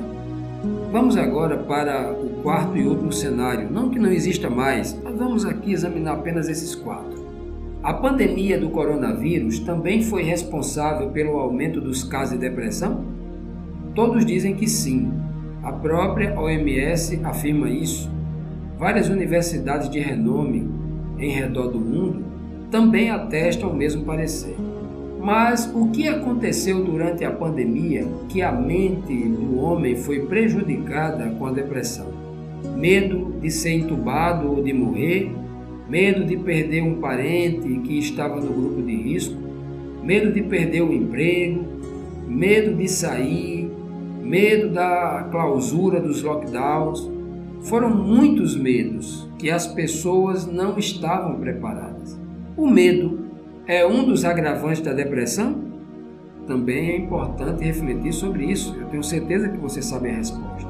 Vamos 0.91 1.17
agora 1.17 1.57
para 1.57 2.13
o 2.13 2.41
quarto 2.41 2.77
e 2.77 2.87
último 2.87 3.11
cenário. 3.11 3.69
Não 3.71 3.89
que 3.89 3.99
não 3.99 4.11
exista 4.11 4.49
mais, 4.49 4.97
mas 5.03 5.15
vamos 5.15 5.45
aqui 5.45 5.73
examinar 5.73 6.13
apenas 6.13 6.47
esses 6.47 6.75
quatro. 6.75 7.25
A 7.83 7.93
pandemia 7.93 8.59
do 8.59 8.69
coronavírus 8.69 9.59
também 9.59 10.01
foi 10.01 10.23
responsável 10.23 11.09
pelo 11.09 11.37
aumento 11.37 11.79
dos 11.79 12.03
casos 12.03 12.33
de 12.33 12.39
depressão? 12.39 13.05
Todos 13.93 14.25
dizem 14.25 14.55
que 14.55 14.67
sim. 14.67 15.11
A 15.63 15.71
própria 15.71 16.39
OMS 16.39 17.19
afirma 17.23 17.69
isso. 17.69 18.09
Várias 18.77 19.09
universidades 19.09 19.89
de 19.89 19.99
renome 19.99 20.69
em 21.17 21.31
redor 21.31 21.67
do 21.67 21.79
mundo 21.79 22.25
também 22.69 23.09
atestam 23.09 23.69
o 23.69 23.75
mesmo 23.75 24.03
parecer. 24.03 24.55
Mas 25.19 25.69
o 25.73 25.89
que 25.89 26.07
aconteceu 26.07 26.83
durante 26.83 27.25
a 27.25 27.31
pandemia 27.31 28.07
que 28.29 28.41
a 28.41 28.51
mente 28.51 29.13
do 29.27 29.59
homem 29.59 29.95
foi 29.95 30.25
prejudicada 30.25 31.29
com 31.31 31.47
a 31.47 31.51
depressão? 31.51 32.07
Medo 32.75 33.33
de 33.41 33.49
ser 33.49 33.71
entubado 33.71 34.49
ou 34.49 34.63
de 34.63 34.73
morrer, 34.73 35.31
medo 35.89 36.23
de 36.23 36.37
perder 36.37 36.83
um 36.83 36.99
parente 36.99 37.79
que 37.79 37.97
estava 37.97 38.39
no 38.39 38.53
grupo 38.53 38.81
de 38.81 38.95
risco, 38.95 39.35
medo 40.03 40.31
de 40.31 40.41
perder 40.43 40.81
o 40.81 40.93
emprego, 40.93 41.65
medo 42.27 42.75
de 42.75 42.87
sair, 42.87 43.71
medo 44.21 44.69
da 44.69 45.27
clausura 45.31 45.99
dos 45.99 46.21
lockdowns, 46.21 47.09
foram 47.61 47.89
muitos 47.89 48.55
medos 48.55 49.27
que 49.37 49.49
as 49.49 49.67
pessoas 49.67 50.45
não 50.45 50.77
estavam 50.77 51.39
preparadas. 51.39 52.19
O 52.55 52.67
medo 52.67 53.26
é 53.67 53.85
um 53.85 54.05
dos 54.05 54.23
agravantes 54.23 54.81
da 54.81 54.93
depressão? 54.93 55.61
Também 56.47 56.91
é 56.91 56.97
importante 56.97 57.65
refletir 57.65 58.13
sobre 58.13 58.45
isso. 58.45 58.73
Eu 58.79 58.87
tenho 58.87 59.03
certeza 59.03 59.49
que 59.49 59.57
você 59.57 59.81
sabe 59.81 60.09
a 60.09 60.15
resposta. 60.15 60.69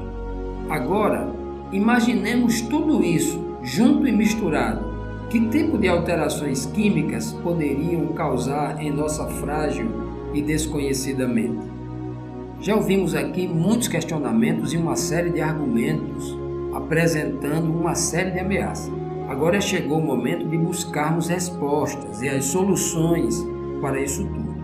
Agora, 0.68 1.32
imaginemos 1.70 2.60
tudo 2.62 3.04
isso 3.04 3.56
junto 3.62 4.08
e 4.08 4.12
misturado. 4.12 4.88
Que 5.30 5.46
tipo 5.48 5.78
de 5.78 5.86
alterações 5.86 6.66
químicas 6.66 7.32
poderiam 7.32 8.08
causar 8.08 8.82
em 8.82 8.90
nossa 8.90 9.26
frágil 9.26 9.88
e 10.34 10.42
desconhecida 10.42 11.28
mente? 11.28 11.68
Já 12.60 12.74
ouvimos 12.74 13.14
aqui 13.14 13.46
muitos 13.46 13.86
questionamentos 13.86 14.72
e 14.72 14.76
uma 14.76 14.96
série 14.96 15.30
de 15.30 15.40
argumentos 15.40 16.36
apresentando 16.74 17.70
uma 17.70 17.94
série 17.94 18.32
de 18.32 18.40
ameaças. 18.40 18.92
Agora 19.28 19.60
chegou 19.60 19.98
o 19.98 20.04
momento 20.04 20.48
de 20.48 20.56
buscarmos 20.56 21.28
respostas 21.28 22.22
e 22.22 22.28
as 22.30 22.46
soluções 22.46 23.36
para 23.78 24.00
isso 24.00 24.24
tudo. 24.24 24.56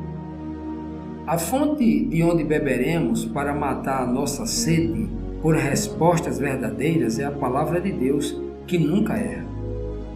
A 1.26 1.36
fonte 1.36 2.06
de 2.06 2.22
onde 2.22 2.42
beberemos 2.44 3.26
para 3.26 3.54
matar 3.54 4.02
a 4.02 4.06
nossa 4.06 4.46
sede 4.46 5.06
por 5.42 5.54
respostas 5.54 6.38
verdadeiras 6.38 7.18
é 7.18 7.24
a 7.24 7.30
palavra 7.30 7.78
de 7.78 7.92
Deus, 7.92 8.40
que 8.66 8.78
nunca 8.78 9.14
erra. 9.18 9.44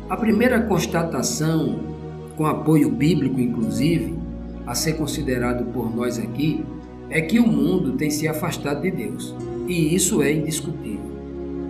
A 0.09 0.17
primeira 0.17 0.63
constatação, 0.63 1.81
com 2.35 2.47
apoio 2.47 2.91
bíblico 2.91 3.39
inclusive, 3.39 4.19
a 4.67 4.75
ser 4.75 4.95
considerado 4.95 5.67
por 5.75 5.95
nós 5.95 6.19
aqui, 6.19 6.65
é 7.11 7.21
que 7.21 7.39
o 7.39 7.47
mundo 7.47 7.93
tem 7.93 8.11
se 8.11 8.27
afastado 8.27 8.81
de 8.81 8.91
Deus, 8.91 9.35
e 9.67 9.95
isso 9.95 10.23
é 10.23 10.33
indiscutível. 10.33 11.08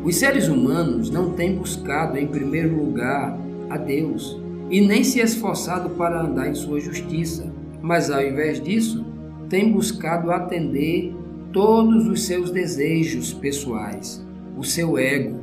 Os 0.08 0.16
seres 0.16 0.48
humanos 0.48 1.10
não 1.10 1.32
têm 1.32 1.54
buscado 1.54 2.16
em 2.16 2.26
primeiro 2.26 2.74
lugar 2.74 3.38
a 3.68 3.76
Deus 3.76 4.40
e 4.70 4.80
nem 4.80 5.04
se 5.04 5.20
esforçado 5.20 5.90
para 5.90 6.22
andar 6.22 6.48
em 6.48 6.54
sua 6.54 6.80
justiça, 6.80 7.52
mas 7.82 8.10
ao 8.10 8.22
invés 8.22 8.58
disso, 8.58 9.04
têm 9.50 9.70
buscado 9.70 10.30
atender 10.30 11.14
todos 11.52 12.06
os 12.06 12.24
seus 12.24 12.50
desejos 12.50 13.34
pessoais, 13.34 14.26
o 14.56 14.64
seu 14.64 14.96
ego. 14.96 15.40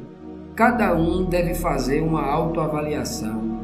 Cada 0.55 0.95
um 0.95 1.25
deve 1.25 1.53
fazer 1.53 2.01
uma 2.01 2.23
autoavaliação 2.25 3.59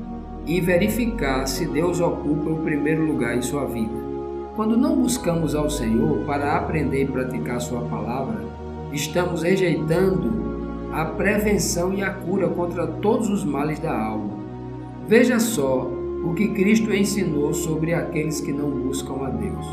e 0.46 0.62
verificar 0.62 1.48
se 1.48 1.66
Deus 1.66 2.00
ocupa 2.00 2.52
o 2.52 2.62
primeiro 2.62 3.08
lugar 3.08 3.36
em 3.36 3.42
sua 3.42 3.66
vida. 3.66 3.90
Quando 4.56 4.78
não 4.78 5.02
buscamos 5.02 5.56
ao 5.56 5.68
Senhor 5.68 6.20
para 6.28 6.58
aprender 6.58 7.06
e 7.06 7.08
praticar 7.08 7.60
Sua 7.60 7.82
palavra, 7.86 8.40
estamos 8.94 9.42
rejeitando 9.42 10.41
a 10.92 11.06
prevenção 11.06 11.94
e 11.94 12.02
a 12.02 12.12
cura 12.12 12.50
contra 12.50 12.86
todos 12.86 13.30
os 13.30 13.44
males 13.44 13.80
da 13.80 13.98
alma. 13.98 14.40
Veja 15.08 15.40
só 15.40 15.90
o 16.24 16.34
que 16.34 16.50
Cristo 16.50 16.94
ensinou 16.94 17.54
sobre 17.54 17.94
aqueles 17.94 18.42
que 18.42 18.52
não 18.52 18.70
buscam 18.70 19.26
a 19.26 19.30
Deus. 19.30 19.66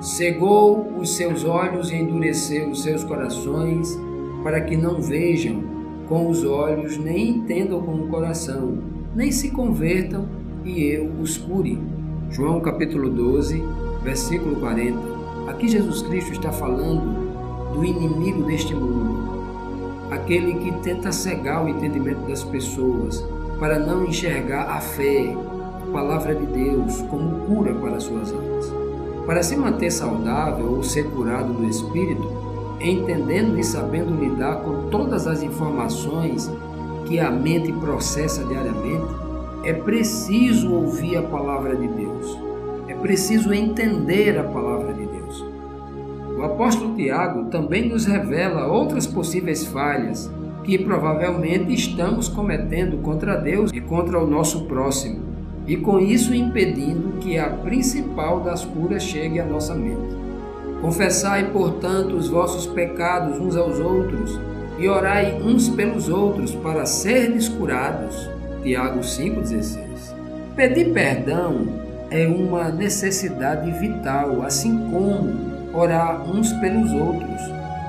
Cegou 0.00 0.92
os 0.98 1.16
seus 1.16 1.44
olhos 1.44 1.90
e 1.90 1.96
endureceu 1.96 2.68
os 2.68 2.82
seus 2.82 3.02
corações, 3.02 3.98
para 4.42 4.60
que 4.60 4.76
não 4.76 5.00
vejam 5.00 5.62
com 6.08 6.28
os 6.28 6.44
olhos, 6.44 6.98
nem 6.98 7.30
entendam 7.30 7.80
com 7.80 7.94
o 7.94 8.08
coração, 8.08 8.78
nem 9.14 9.32
se 9.32 9.50
convertam 9.50 10.26
e 10.64 10.82
eu 10.82 11.10
os 11.20 11.38
cure. 11.38 11.78
João 12.30 12.60
capítulo 12.60 13.08
12, 13.08 13.62
versículo 14.02 14.56
40. 14.56 14.98
Aqui 15.48 15.68
Jesus 15.68 16.02
Cristo 16.02 16.32
está 16.32 16.52
falando 16.52 17.24
do 17.72 17.84
inimigo 17.84 18.42
deste 18.44 18.74
mundo, 18.74 19.13
aquele 20.14 20.54
que 20.54 20.72
tenta 20.82 21.12
cegar 21.12 21.64
o 21.64 21.68
entendimento 21.68 22.26
das 22.28 22.42
pessoas 22.42 23.24
para 23.58 23.78
não 23.78 24.04
enxergar 24.04 24.70
a 24.70 24.80
fé, 24.80 25.34
a 25.82 25.92
palavra 25.92 26.34
de 26.34 26.46
Deus, 26.46 27.02
como 27.02 27.46
cura 27.46 27.74
para 27.74 28.00
suas 28.00 28.32
almas. 28.32 28.72
Para 29.26 29.42
se 29.42 29.56
manter 29.56 29.90
saudável 29.90 30.72
ou 30.72 30.82
ser 30.82 31.04
curado 31.10 31.52
do 31.52 31.64
espírito, 31.64 32.30
entendendo 32.80 33.58
e 33.58 33.64
sabendo 33.64 34.14
lidar 34.14 34.56
com 34.56 34.88
todas 34.90 35.26
as 35.26 35.42
informações 35.42 36.50
que 37.06 37.18
a 37.18 37.30
mente 37.30 37.72
processa 37.72 38.44
diariamente, 38.44 39.06
é 39.64 39.72
preciso 39.72 40.72
ouvir 40.72 41.16
a 41.16 41.22
palavra 41.22 41.74
de 41.74 41.88
Deus. 41.88 42.38
É 42.86 42.94
preciso 42.94 43.52
entender 43.52 44.38
a 44.38 44.44
palavra. 44.44 44.63
O 46.44 46.46
apóstolo 46.46 46.94
Tiago 46.94 47.46
também 47.46 47.88
nos 47.88 48.04
revela 48.04 48.66
outras 48.66 49.06
possíveis 49.06 49.64
falhas 49.64 50.30
que 50.62 50.76
provavelmente 50.76 51.72
estamos 51.72 52.28
cometendo 52.28 52.98
contra 52.98 53.34
Deus 53.34 53.70
e 53.72 53.80
contra 53.80 54.22
o 54.22 54.26
nosso 54.26 54.66
próximo, 54.66 55.20
e 55.66 55.74
com 55.74 55.98
isso 55.98 56.34
impedindo 56.34 57.18
que 57.18 57.38
a 57.38 57.48
principal 57.48 58.40
das 58.40 58.62
curas 58.62 59.02
chegue 59.02 59.40
à 59.40 59.44
nossa 59.46 59.74
mente. 59.74 60.14
Confessai, 60.82 61.50
portanto, 61.50 62.14
os 62.14 62.28
vossos 62.28 62.66
pecados 62.66 63.40
uns 63.40 63.56
aos 63.56 63.80
outros 63.80 64.38
e 64.78 64.86
orai 64.86 65.40
uns 65.40 65.70
pelos 65.70 66.10
outros 66.10 66.54
para 66.54 66.84
serdes 66.84 67.48
curados. 67.48 68.28
Tiago 68.62 69.00
5,16. 69.00 69.78
Pedir 70.54 70.92
perdão 70.92 71.68
é 72.10 72.26
uma 72.26 72.68
necessidade 72.68 73.70
vital, 73.80 74.42
assim 74.42 74.90
como 74.90 75.53
orar 75.74 76.22
uns 76.30 76.52
pelos 76.54 76.92
outros, 76.92 77.40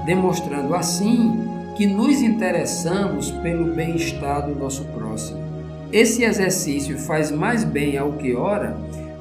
demonstrando 0.05 0.73
assim 0.73 1.47
que 1.75 1.85
nos 1.85 2.21
interessamos 2.21 3.31
pelo 3.31 3.73
bem-estar 3.73 4.45
do 4.47 4.55
nosso 4.55 4.85
próximo. 4.85 5.43
Esse 5.91 6.23
exercício 6.23 6.97
faz 6.97 7.31
mais 7.31 7.63
bem 7.63 7.97
ao 7.97 8.13
que 8.13 8.35
ora 8.35 8.77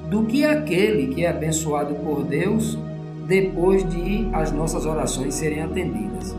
do 0.08 0.24
que 0.24 0.44
aquele 0.44 1.08
que 1.14 1.24
é 1.24 1.30
abençoado 1.30 1.94
por 1.96 2.24
Deus 2.24 2.78
depois 3.26 3.88
de 3.88 4.28
as 4.32 4.52
nossas 4.52 4.86
orações 4.86 5.34
serem 5.34 5.62
atendidas. 5.62 6.34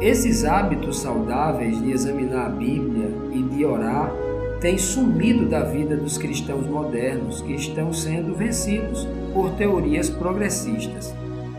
Esses 0.00 0.44
hábitos 0.44 1.00
saudáveis 1.00 1.80
de 1.82 1.90
examinar 1.90 2.46
a 2.46 2.50
Bíblia 2.50 3.10
e 3.32 3.42
de 3.42 3.64
orar 3.64 4.12
têm 4.60 4.78
sumido 4.78 5.46
da 5.46 5.62
vida 5.62 5.96
dos 5.96 6.16
cristãos 6.16 6.66
modernos 6.66 7.40
que 7.40 7.52
estão 7.52 7.92
sendo 7.92 8.34
vencidos 8.34 9.06
por 9.32 9.50
teorias 9.52 10.08
progressistas. 10.08 11.14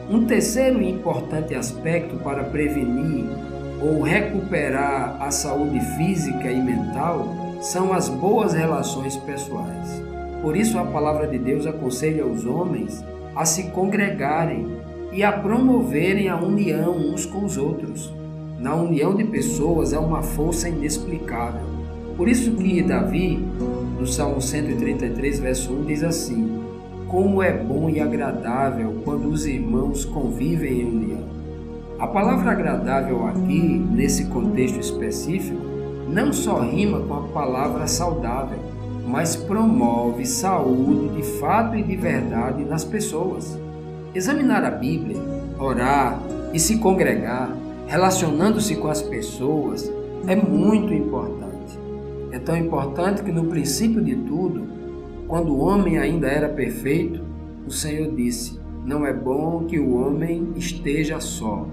Um 0.10 0.26
terceiro 0.26 0.82
e 0.82 0.90
importante 0.90 1.54
aspecto 1.54 2.16
para 2.16 2.44
prevenir 2.46 3.26
ou 3.80 4.02
recuperar 4.02 5.22
a 5.22 5.30
saúde 5.30 5.80
física 5.98 6.52
e 6.52 6.60
mental 6.60 7.28
são 7.62 7.94
as 7.94 8.10
boas 8.10 8.54
relações 8.54 9.16
pessoais. 9.18 10.02
Por 10.42 10.58
isso, 10.58 10.80
a 10.80 10.84
palavra 10.84 11.28
de 11.28 11.38
Deus 11.38 11.68
aconselha 11.68 12.26
os 12.26 12.44
homens 12.44 13.06
a 13.36 13.46
se 13.46 13.66
congregarem 13.66 14.80
e 15.12 15.24
a 15.24 15.32
promoverem 15.32 16.28
a 16.28 16.38
união 16.38 16.98
uns 16.98 17.28
com 17.28 17.46
os 17.46 17.56
outros. 17.56 18.12
Na 18.58 18.74
união 18.76 19.16
de 19.16 19.26
pessoas 19.26 19.94
há 19.94 20.00
uma 20.00 20.24
força 20.24 20.68
inexplicável. 20.68 21.68
Por 22.18 22.28
isso 22.28 22.56
que 22.56 22.82
Davi, 22.82 23.38
no 24.00 24.08
Salmo 24.08 24.42
133, 24.42 25.40
verso 25.40 25.72
1, 25.72 25.86
diz 25.86 26.04
assim: 26.04 26.59
como 27.10 27.42
é 27.42 27.52
bom 27.52 27.90
e 27.90 28.00
agradável 28.00 29.02
quando 29.04 29.28
os 29.30 29.46
irmãos 29.46 30.06
convivem 30.06 30.82
em 30.82 30.86
união. 30.86 31.24
A 31.98 32.06
palavra 32.08 32.52
agradável 32.52 33.26
aqui, 33.28 33.84
nesse 33.92 34.26
contexto 34.26 34.80
específico, 34.80 35.60
não 36.08 36.32
só 36.32 36.60
rima 36.60 37.02
com 37.02 37.16
a 37.16 37.22
palavra 37.24 37.88
saudável, 37.88 38.60
mas 39.08 39.36
promove 39.36 40.26
saúde 40.26 41.16
de 41.16 41.24
fato 41.40 41.76
e 41.76 41.84
de 41.84 41.96
verdade 41.96 42.64
nas 42.64 42.86
pessoas. 42.86 43.60
Examinar 44.14 44.64
a 44.64 44.72
Bíblia, 44.72 45.18
orar 45.60 46.20
e 46.54 46.60
se 46.60 46.78
congregar, 46.78 47.50
relacionando-se 47.88 48.76
com 48.76 48.88
as 48.88 49.02
pessoas, 49.02 49.92
é 50.28 50.36
muito 50.36 50.94
importante. 50.94 51.80
É 52.32 52.38
tão 52.38 52.56
importante 52.56 53.24
que 53.24 53.32
no 53.32 53.46
princípio 53.46 54.02
de 54.02 54.16
tudo, 54.16 54.79
quando 55.30 55.54
o 55.54 55.60
homem 55.60 56.00
ainda 56.00 56.28
era 56.28 56.50
perfeito, 56.50 57.24
o 57.68 57.70
Senhor 57.70 58.16
disse: 58.16 58.60
Não 58.84 59.06
é 59.06 59.14
bom 59.14 59.64
que 59.66 59.80
o 59.80 59.96
homem 59.96 60.54
esteja 60.56 61.20
só. 61.20 61.68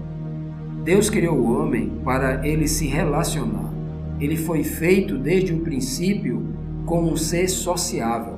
Deus 0.83 1.09
criou 1.09 1.35
o 1.35 1.59
homem 1.59 1.91
para 2.05 2.47
ele 2.47 2.67
se 2.67 2.85
relacionar. 2.85 3.73
Ele 4.19 4.37
foi 4.37 4.63
feito 4.63 5.17
desde 5.17 5.53
o 5.53 5.61
princípio 5.61 6.45
como 6.85 7.11
um 7.11 7.17
ser 7.17 7.49
sociável. 7.49 8.35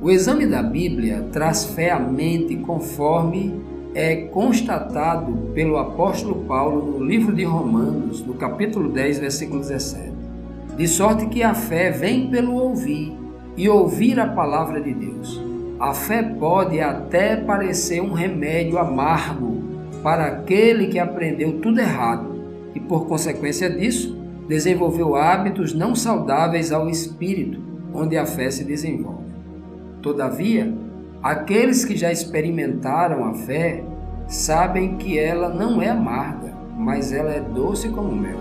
O 0.00 0.10
exame 0.10 0.46
da 0.46 0.62
Bíblia 0.62 1.28
traz 1.30 1.66
fé 1.66 1.90
à 1.90 2.00
mente 2.00 2.56
conforme 2.56 3.60
é 3.94 4.16
constatado 4.16 5.50
pelo 5.52 5.76
apóstolo 5.76 6.46
Paulo 6.46 6.98
no 6.98 7.04
livro 7.04 7.34
de 7.34 7.44
Romanos, 7.44 8.24
no 8.24 8.32
capítulo 8.32 8.88
10, 8.88 9.18
versículo 9.18 9.60
17. 9.60 10.10
De 10.78 10.88
sorte 10.88 11.26
que 11.26 11.42
a 11.42 11.52
fé 11.52 11.90
vem 11.90 12.30
pelo 12.30 12.54
ouvir 12.54 13.19
e 13.60 13.68
ouvir 13.68 14.18
a 14.18 14.26
palavra 14.26 14.80
de 14.80 14.94
Deus. 14.94 15.38
A 15.78 15.92
fé 15.92 16.22
pode 16.22 16.80
até 16.80 17.36
parecer 17.36 18.00
um 18.00 18.14
remédio 18.14 18.78
amargo 18.78 19.62
para 20.02 20.28
aquele 20.28 20.86
que 20.86 20.98
aprendeu 20.98 21.60
tudo 21.60 21.78
errado 21.78 22.42
e, 22.74 22.80
por 22.80 23.06
consequência 23.06 23.68
disso, 23.68 24.16
desenvolveu 24.48 25.14
hábitos 25.14 25.74
não 25.74 25.94
saudáveis 25.94 26.72
ao 26.72 26.88
espírito, 26.88 27.60
onde 27.92 28.16
a 28.16 28.24
fé 28.24 28.50
se 28.50 28.64
desenvolve. 28.64 29.30
Todavia, 30.00 30.72
aqueles 31.22 31.84
que 31.84 31.94
já 31.94 32.10
experimentaram 32.10 33.26
a 33.26 33.34
fé 33.34 33.84
sabem 34.26 34.96
que 34.96 35.18
ela 35.18 35.50
não 35.50 35.82
é 35.82 35.90
amarga, 35.90 36.54
mas 36.78 37.12
ela 37.12 37.30
é 37.30 37.40
doce 37.40 37.90
como 37.90 38.10
mel. 38.10 38.40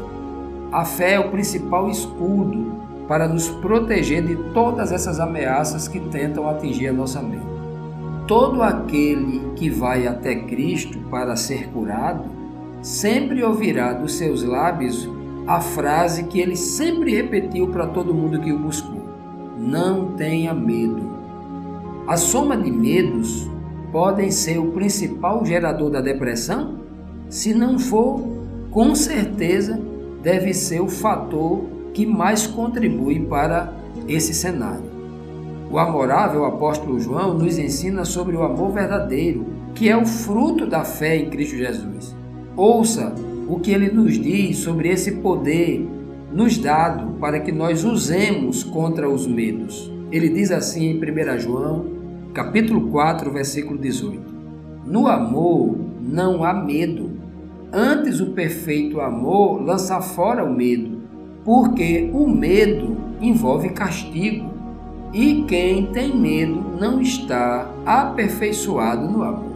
A 0.72 0.86
fé 0.86 1.16
é 1.16 1.20
o 1.20 1.30
principal 1.30 1.90
escudo 1.90 2.88
para 3.10 3.28
nos 3.28 3.50
proteger 3.50 4.24
de 4.24 4.36
todas 4.54 4.92
essas 4.92 5.20
ameaças 5.20 5.88
que 5.88 6.00
tentam 6.00 6.48
atingir 6.48 6.90
a 6.90 6.94
nossa 6.94 7.20
mente. 7.20 7.44
Todo 8.28 8.62
aquele 8.62 9.52
que 9.56 9.68
vai 9.68 10.06
até 10.06 10.36
Cristo 10.36 11.00
para 11.10 11.36
ser 11.36 11.70
curado 11.70 12.26
sempre 12.84 13.44
ouvirá 13.44 13.94
dos 13.94 14.14
seus 14.14 14.44
lábios 14.44 15.10
a 15.48 15.60
frase 15.60 16.26
que 16.26 16.40
ele 16.40 16.56
sempre 16.56 17.16
repetiu 17.16 17.70
para 17.70 17.88
todo 17.88 18.14
mundo 18.14 18.40
que 18.40 18.54
o 18.54 18.60
buscou: 18.60 19.02
Não 19.58 20.12
tenha 20.12 20.54
medo. 20.54 21.02
A 22.08 22.16
soma 22.16 22.56
de 22.56 22.72
medos 22.72 23.50
podem 23.92 24.30
ser 24.30 24.60
o 24.60 24.72
principal 24.72 25.44
gerador 25.44 25.90
da 25.90 26.00
depressão? 26.00 26.78
Se 27.28 27.56
não 27.56 27.80
for, 27.80 28.22
com 28.70 28.94
certeza 28.94 29.82
deve 30.22 30.54
ser 30.54 30.80
o 30.80 30.88
fator 30.88 31.79
que 31.94 32.06
mais 32.06 32.48
contribui 32.48 33.20
para 33.20 33.74
esse 34.08 34.34
cenário. 34.34 34.90
O 35.72 35.78
amorável 35.78 36.46
apóstolo 36.46 37.00
João 37.00 37.34
nos 37.34 37.60
ensina 37.60 38.04
sobre 38.04 38.36
o 38.36 38.44
amor 38.44 38.72
verdadeiro, 38.72 39.46
que 39.76 39.88
é 39.88 39.96
o 39.96 40.06
fruto 40.06 40.66
da 40.66 40.84
fé 40.84 41.18
em 41.18 41.30
Cristo 41.30 41.56
Jesus. 41.56 42.16
Ouça 42.56 43.14
o 43.48 43.60
que 43.60 43.72
ele 43.72 43.90
nos 43.92 44.20
diz 44.20 44.58
sobre 44.58 44.90
esse 44.90 45.14
poder 45.14 45.88
nos 46.32 46.58
dado 46.58 47.14
para 47.20 47.40
que 47.40 47.52
nós 47.52 47.84
usemos 47.84 48.64
contra 48.64 49.10
os 49.10 49.26
medos. 49.26 49.92
Ele 50.12 50.30
diz 50.30 50.52
assim 50.52 50.92
em 50.92 50.98
1 50.98 51.40
João, 51.40 51.86
capítulo 52.34 52.90
4, 52.90 53.32
versículo 53.32 53.80
18: 53.80 54.22
No 54.86 55.08
amor 55.08 55.76
não 56.02 56.44
há 56.44 56.54
medo. 56.54 57.12
Antes 57.72 58.20
o 58.20 58.32
perfeito 58.32 59.00
amor 59.00 59.62
lança 59.62 60.02
fora 60.02 60.44
o 60.44 60.52
medo, 60.52 60.99
porque 61.44 62.10
o 62.14 62.28
medo 62.28 62.98
envolve 63.22 63.70
castigo, 63.70 64.50
e 65.12 65.44
quem 65.48 65.88
tem 65.88 66.16
medo 66.16 66.64
não 66.80 67.02
está 67.02 67.68
aperfeiçoado 67.86 69.08
no 69.08 69.24
amor. 69.24 69.50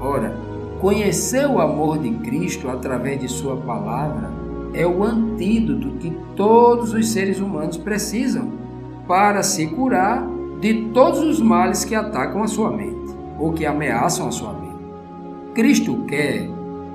Ora, 0.00 0.36
conhecer 0.80 1.46
o 1.46 1.60
amor 1.60 1.98
de 1.98 2.10
Cristo 2.10 2.68
através 2.68 3.20
de 3.20 3.28
Sua 3.28 3.56
palavra 3.56 4.30
é 4.74 4.86
o 4.86 5.04
antídoto 5.04 5.92
que 5.98 6.10
todos 6.34 6.92
os 6.92 7.08
seres 7.10 7.38
humanos 7.38 7.76
precisam 7.76 8.52
para 9.06 9.42
se 9.42 9.68
curar 9.68 10.26
de 10.60 10.88
todos 10.92 11.20
os 11.20 11.40
males 11.40 11.84
que 11.84 11.94
atacam 11.94 12.42
a 12.42 12.48
sua 12.48 12.70
mente 12.70 13.14
ou 13.38 13.52
que 13.52 13.64
ameaçam 13.64 14.26
a 14.26 14.32
sua 14.32 14.52
mente. 14.52 14.66
Cristo 15.54 16.04
quer 16.08 16.48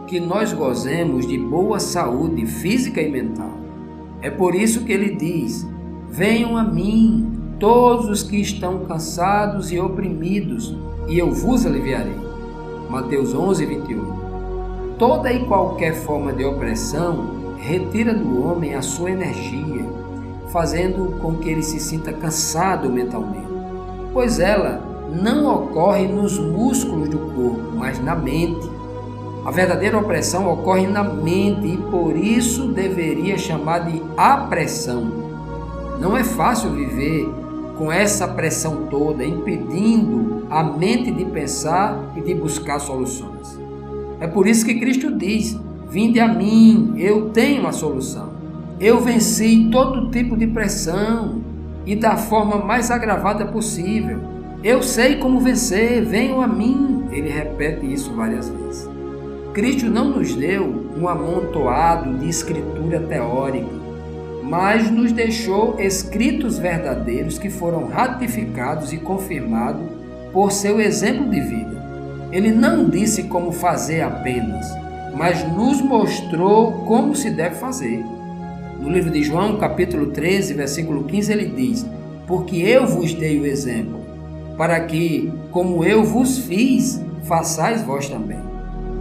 que 0.07 0.19
nós 0.19 0.51
gozemos 0.51 1.25
de 1.25 1.37
boa 1.37 1.79
saúde 1.79 2.45
física 2.45 3.01
e 3.01 3.09
mental 3.09 3.60
é 4.21 4.29
por 4.29 4.55
isso 4.55 4.83
que 4.83 4.91
ele 4.91 5.15
diz: 5.15 5.67
Venham 6.09 6.57
a 6.57 6.63
mim, 6.63 7.31
todos 7.59 8.09
os 8.09 8.23
que 8.23 8.37
estão 8.37 8.85
cansados 8.85 9.71
e 9.71 9.79
oprimidos, 9.79 10.75
e 11.07 11.17
eu 11.17 11.31
vos 11.31 11.65
aliviarei. 11.65 12.19
Mateus 12.89 13.33
11, 13.33 13.65
21. 13.65 14.21
Toda 14.97 15.31
e 15.31 15.45
qualquer 15.45 15.95
forma 15.95 16.31
de 16.33 16.43
opressão 16.43 17.55
retira 17.57 18.13
do 18.13 18.45
homem 18.45 18.75
a 18.75 18.81
sua 18.81 19.11
energia, 19.11 19.85
fazendo 20.51 21.17
com 21.19 21.35
que 21.37 21.49
ele 21.49 21.63
se 21.63 21.79
sinta 21.79 22.11
cansado 22.11 22.89
mentalmente, 22.89 23.47
pois 24.13 24.39
ela 24.39 24.81
não 25.11 25.53
ocorre 25.53 26.07
nos 26.07 26.37
músculos 26.37 27.09
do 27.09 27.17
corpo, 27.17 27.75
mas 27.75 28.03
na 28.03 28.15
mente. 28.15 28.69
A 29.43 29.49
verdadeira 29.49 29.97
opressão 29.97 30.51
ocorre 30.51 30.85
na 30.85 31.03
mente 31.03 31.65
e 31.65 31.77
por 31.77 32.15
isso 32.15 32.67
deveria 32.67 33.37
chamar 33.37 33.79
de 33.79 34.01
apressão. 34.15 35.11
Não 35.99 36.15
é 36.15 36.23
fácil 36.23 36.71
viver 36.71 37.27
com 37.75 37.91
essa 37.91 38.27
pressão 38.27 38.87
toda, 38.91 39.25
impedindo 39.25 40.45
a 40.47 40.63
mente 40.63 41.09
de 41.09 41.25
pensar 41.25 41.97
e 42.15 42.21
de 42.21 42.35
buscar 42.35 42.77
soluções. 42.77 43.59
É 44.19 44.27
por 44.27 44.45
isso 44.45 44.63
que 44.63 44.79
Cristo 44.79 45.11
diz: 45.17 45.59
Vinde 45.89 46.19
a 46.19 46.27
mim, 46.27 46.93
eu 46.97 47.31
tenho 47.31 47.65
a 47.65 47.71
solução. 47.71 48.29
Eu 48.79 48.99
venci 48.99 49.69
todo 49.71 50.11
tipo 50.11 50.37
de 50.37 50.45
pressão 50.45 51.41
e 51.83 51.95
da 51.95 52.15
forma 52.15 52.57
mais 52.57 52.91
agravada 52.91 53.45
possível. 53.47 54.19
Eu 54.63 54.83
sei 54.83 55.15
como 55.15 55.39
vencer, 55.39 56.05
venham 56.05 56.39
a 56.39 56.47
mim. 56.47 57.05
Ele 57.11 57.29
repete 57.29 57.91
isso 57.91 58.13
várias 58.13 58.47
vezes. 58.47 58.90
Cristo 59.53 59.89
não 59.89 60.05
nos 60.05 60.33
deu 60.33 60.93
um 60.97 61.09
amontoado 61.09 62.17
de 62.19 62.29
escritura 62.29 63.01
teórica, 63.01 63.81
mas 64.43 64.89
nos 64.89 65.11
deixou 65.11 65.75
escritos 65.77 66.57
verdadeiros 66.57 67.37
que 67.37 67.49
foram 67.49 67.87
ratificados 67.87 68.93
e 68.93 68.97
confirmados 68.97 69.83
por 70.31 70.53
seu 70.53 70.79
exemplo 70.79 71.29
de 71.29 71.41
vida. 71.41 71.81
Ele 72.31 72.49
não 72.49 72.89
disse 72.89 73.23
como 73.23 73.51
fazer 73.51 74.01
apenas, 74.01 74.65
mas 75.17 75.45
nos 75.51 75.81
mostrou 75.81 76.85
como 76.85 77.13
se 77.13 77.29
deve 77.29 77.55
fazer. 77.55 78.05
No 78.79 78.89
livro 78.89 79.11
de 79.11 79.21
João, 79.21 79.57
capítulo 79.57 80.07
13, 80.07 80.53
versículo 80.53 81.03
15, 81.03 81.31
ele 81.31 81.47
diz: 81.47 81.85
Porque 82.25 82.55
eu 82.55 82.87
vos 82.87 83.13
dei 83.13 83.37
o 83.37 83.45
exemplo, 83.45 83.99
para 84.57 84.79
que, 84.79 85.29
como 85.51 85.83
eu 85.83 86.05
vos 86.05 86.37
fiz, 86.37 87.01
façais 87.23 87.81
vós 87.81 88.07
também. 88.07 88.50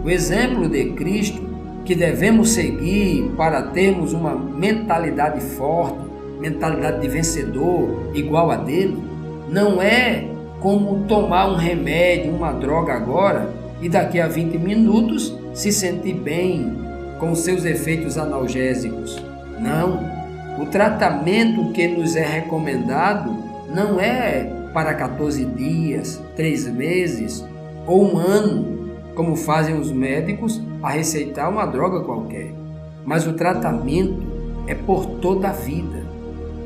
O 0.03 0.09
exemplo 0.09 0.67
de 0.67 0.91
Cristo 0.93 1.41
que 1.85 1.95
devemos 1.95 2.51
seguir 2.51 3.31
para 3.37 3.61
termos 3.63 4.13
uma 4.13 4.35
mentalidade 4.35 5.41
forte, 5.41 5.99
mentalidade 6.39 7.01
de 7.01 7.07
vencedor 7.07 8.11
igual 8.13 8.49
a 8.49 8.55
dele, 8.55 8.97
não 9.49 9.81
é 9.81 10.25
como 10.59 11.05
tomar 11.05 11.51
um 11.51 11.55
remédio, 11.55 12.33
uma 12.33 12.51
droga 12.51 12.93
agora 12.93 13.49
e 13.81 13.89
daqui 13.89 14.19
a 14.19 14.27
20 14.27 14.57
minutos 14.57 15.35
se 15.53 15.71
sentir 15.71 16.13
bem 16.13 16.77
com 17.19 17.35
seus 17.35 17.65
efeitos 17.65 18.17
analgésicos. 18.17 19.21
Não. 19.59 19.99
O 20.59 20.65
tratamento 20.65 21.71
que 21.71 21.87
nos 21.87 22.15
é 22.15 22.25
recomendado 22.25 23.35
não 23.73 23.99
é 23.99 24.49
para 24.73 24.93
14 24.93 25.45
dias, 25.45 26.21
3 26.35 26.67
meses 26.67 27.45
ou 27.85 28.13
um 28.13 28.17
ano, 28.17 28.80
como 29.15 29.35
fazem 29.35 29.79
os 29.79 29.91
médicos 29.91 30.61
a 30.81 30.89
receitar 30.89 31.49
uma 31.49 31.65
droga 31.65 32.01
qualquer. 32.01 32.53
Mas 33.05 33.27
o 33.27 33.33
tratamento 33.33 34.23
é 34.67 34.75
por 34.75 35.05
toda 35.05 35.49
a 35.49 35.53
vida. 35.53 36.05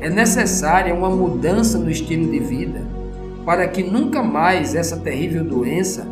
É 0.00 0.10
necessária 0.10 0.94
uma 0.94 1.10
mudança 1.10 1.78
no 1.78 1.90
estilo 1.90 2.30
de 2.30 2.38
vida 2.38 2.96
para 3.46 3.68
que 3.68 3.82
nunca 3.82 4.22
mais 4.24 4.74
essa 4.74 4.96
terrível 4.96 5.44
doença 5.44 6.06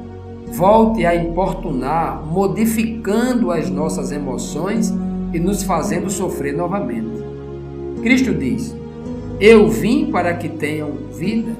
volte 0.47 1.05
a 1.05 1.16
importunar, 1.16 2.25
modificando 2.25 3.51
as 3.51 3.68
nossas 3.68 4.12
emoções 4.12 4.94
e 5.33 5.40
nos 5.40 5.64
fazendo 5.64 6.09
sofrer 6.09 6.57
novamente. 6.57 7.25
Cristo 8.03 8.33
diz: 8.33 8.75
Eu 9.40 9.68
vim 9.68 10.12
para 10.12 10.35
que 10.35 10.49
tenham 10.49 10.92
vida 11.12 11.53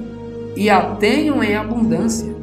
e 0.55 0.69
a 0.69 0.95
tenham 0.95 1.43
em 1.43 1.55
abundância. 1.55 2.33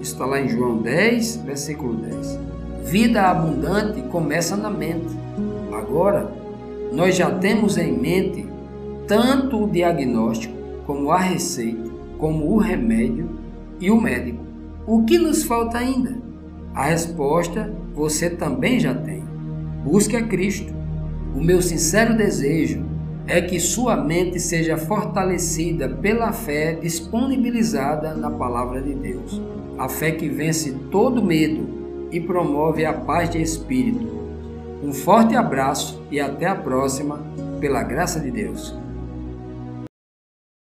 Está 0.00 0.24
lá 0.24 0.40
em 0.40 0.48
João 0.48 0.78
10, 0.78 1.42
versículo 1.44 1.94
10. 1.94 2.38
Vida 2.84 3.22
abundante 3.22 4.00
começa 4.08 4.56
na 4.56 4.70
mente. 4.70 5.14
Agora, 5.70 6.32
nós 6.90 7.14
já 7.14 7.30
temos 7.30 7.76
em 7.76 7.92
mente 7.92 8.48
tanto 9.06 9.62
o 9.62 9.68
diagnóstico, 9.68 10.54
como 10.86 11.10
a 11.10 11.18
receita, 11.18 11.90
como 12.16 12.50
o 12.50 12.56
remédio 12.56 13.28
e 13.78 13.90
o 13.90 14.00
médico. 14.00 14.42
O 14.86 15.04
que 15.04 15.18
nos 15.18 15.44
falta 15.44 15.76
ainda? 15.76 16.16
A 16.74 16.86
resposta 16.86 17.70
você 17.94 18.30
também 18.30 18.80
já 18.80 18.94
tem. 18.94 19.22
Busque 19.84 20.16
a 20.16 20.26
Cristo. 20.26 20.72
O 21.36 21.44
meu 21.44 21.60
sincero 21.60 22.16
desejo 22.16 22.86
é 23.26 23.42
que 23.42 23.60
sua 23.60 23.96
mente 23.96 24.40
seja 24.40 24.78
fortalecida 24.78 25.90
pela 25.90 26.32
fé 26.32 26.72
disponibilizada 26.72 28.14
na 28.14 28.30
palavra 28.30 28.80
de 28.80 28.94
Deus 28.94 29.59
a 29.80 29.88
fé 29.88 30.10
que 30.10 30.28
vence 30.28 30.72
todo 30.90 31.24
medo 31.24 32.06
e 32.12 32.20
promove 32.20 32.84
a 32.84 32.92
paz 32.92 33.30
de 33.30 33.40
espírito. 33.40 34.20
Um 34.82 34.92
forte 34.92 35.34
abraço 35.34 36.02
e 36.10 36.20
até 36.20 36.44
a 36.44 36.54
próxima, 36.54 37.18
pela 37.60 37.82
graça 37.82 38.20
de 38.20 38.30
Deus. 38.30 38.78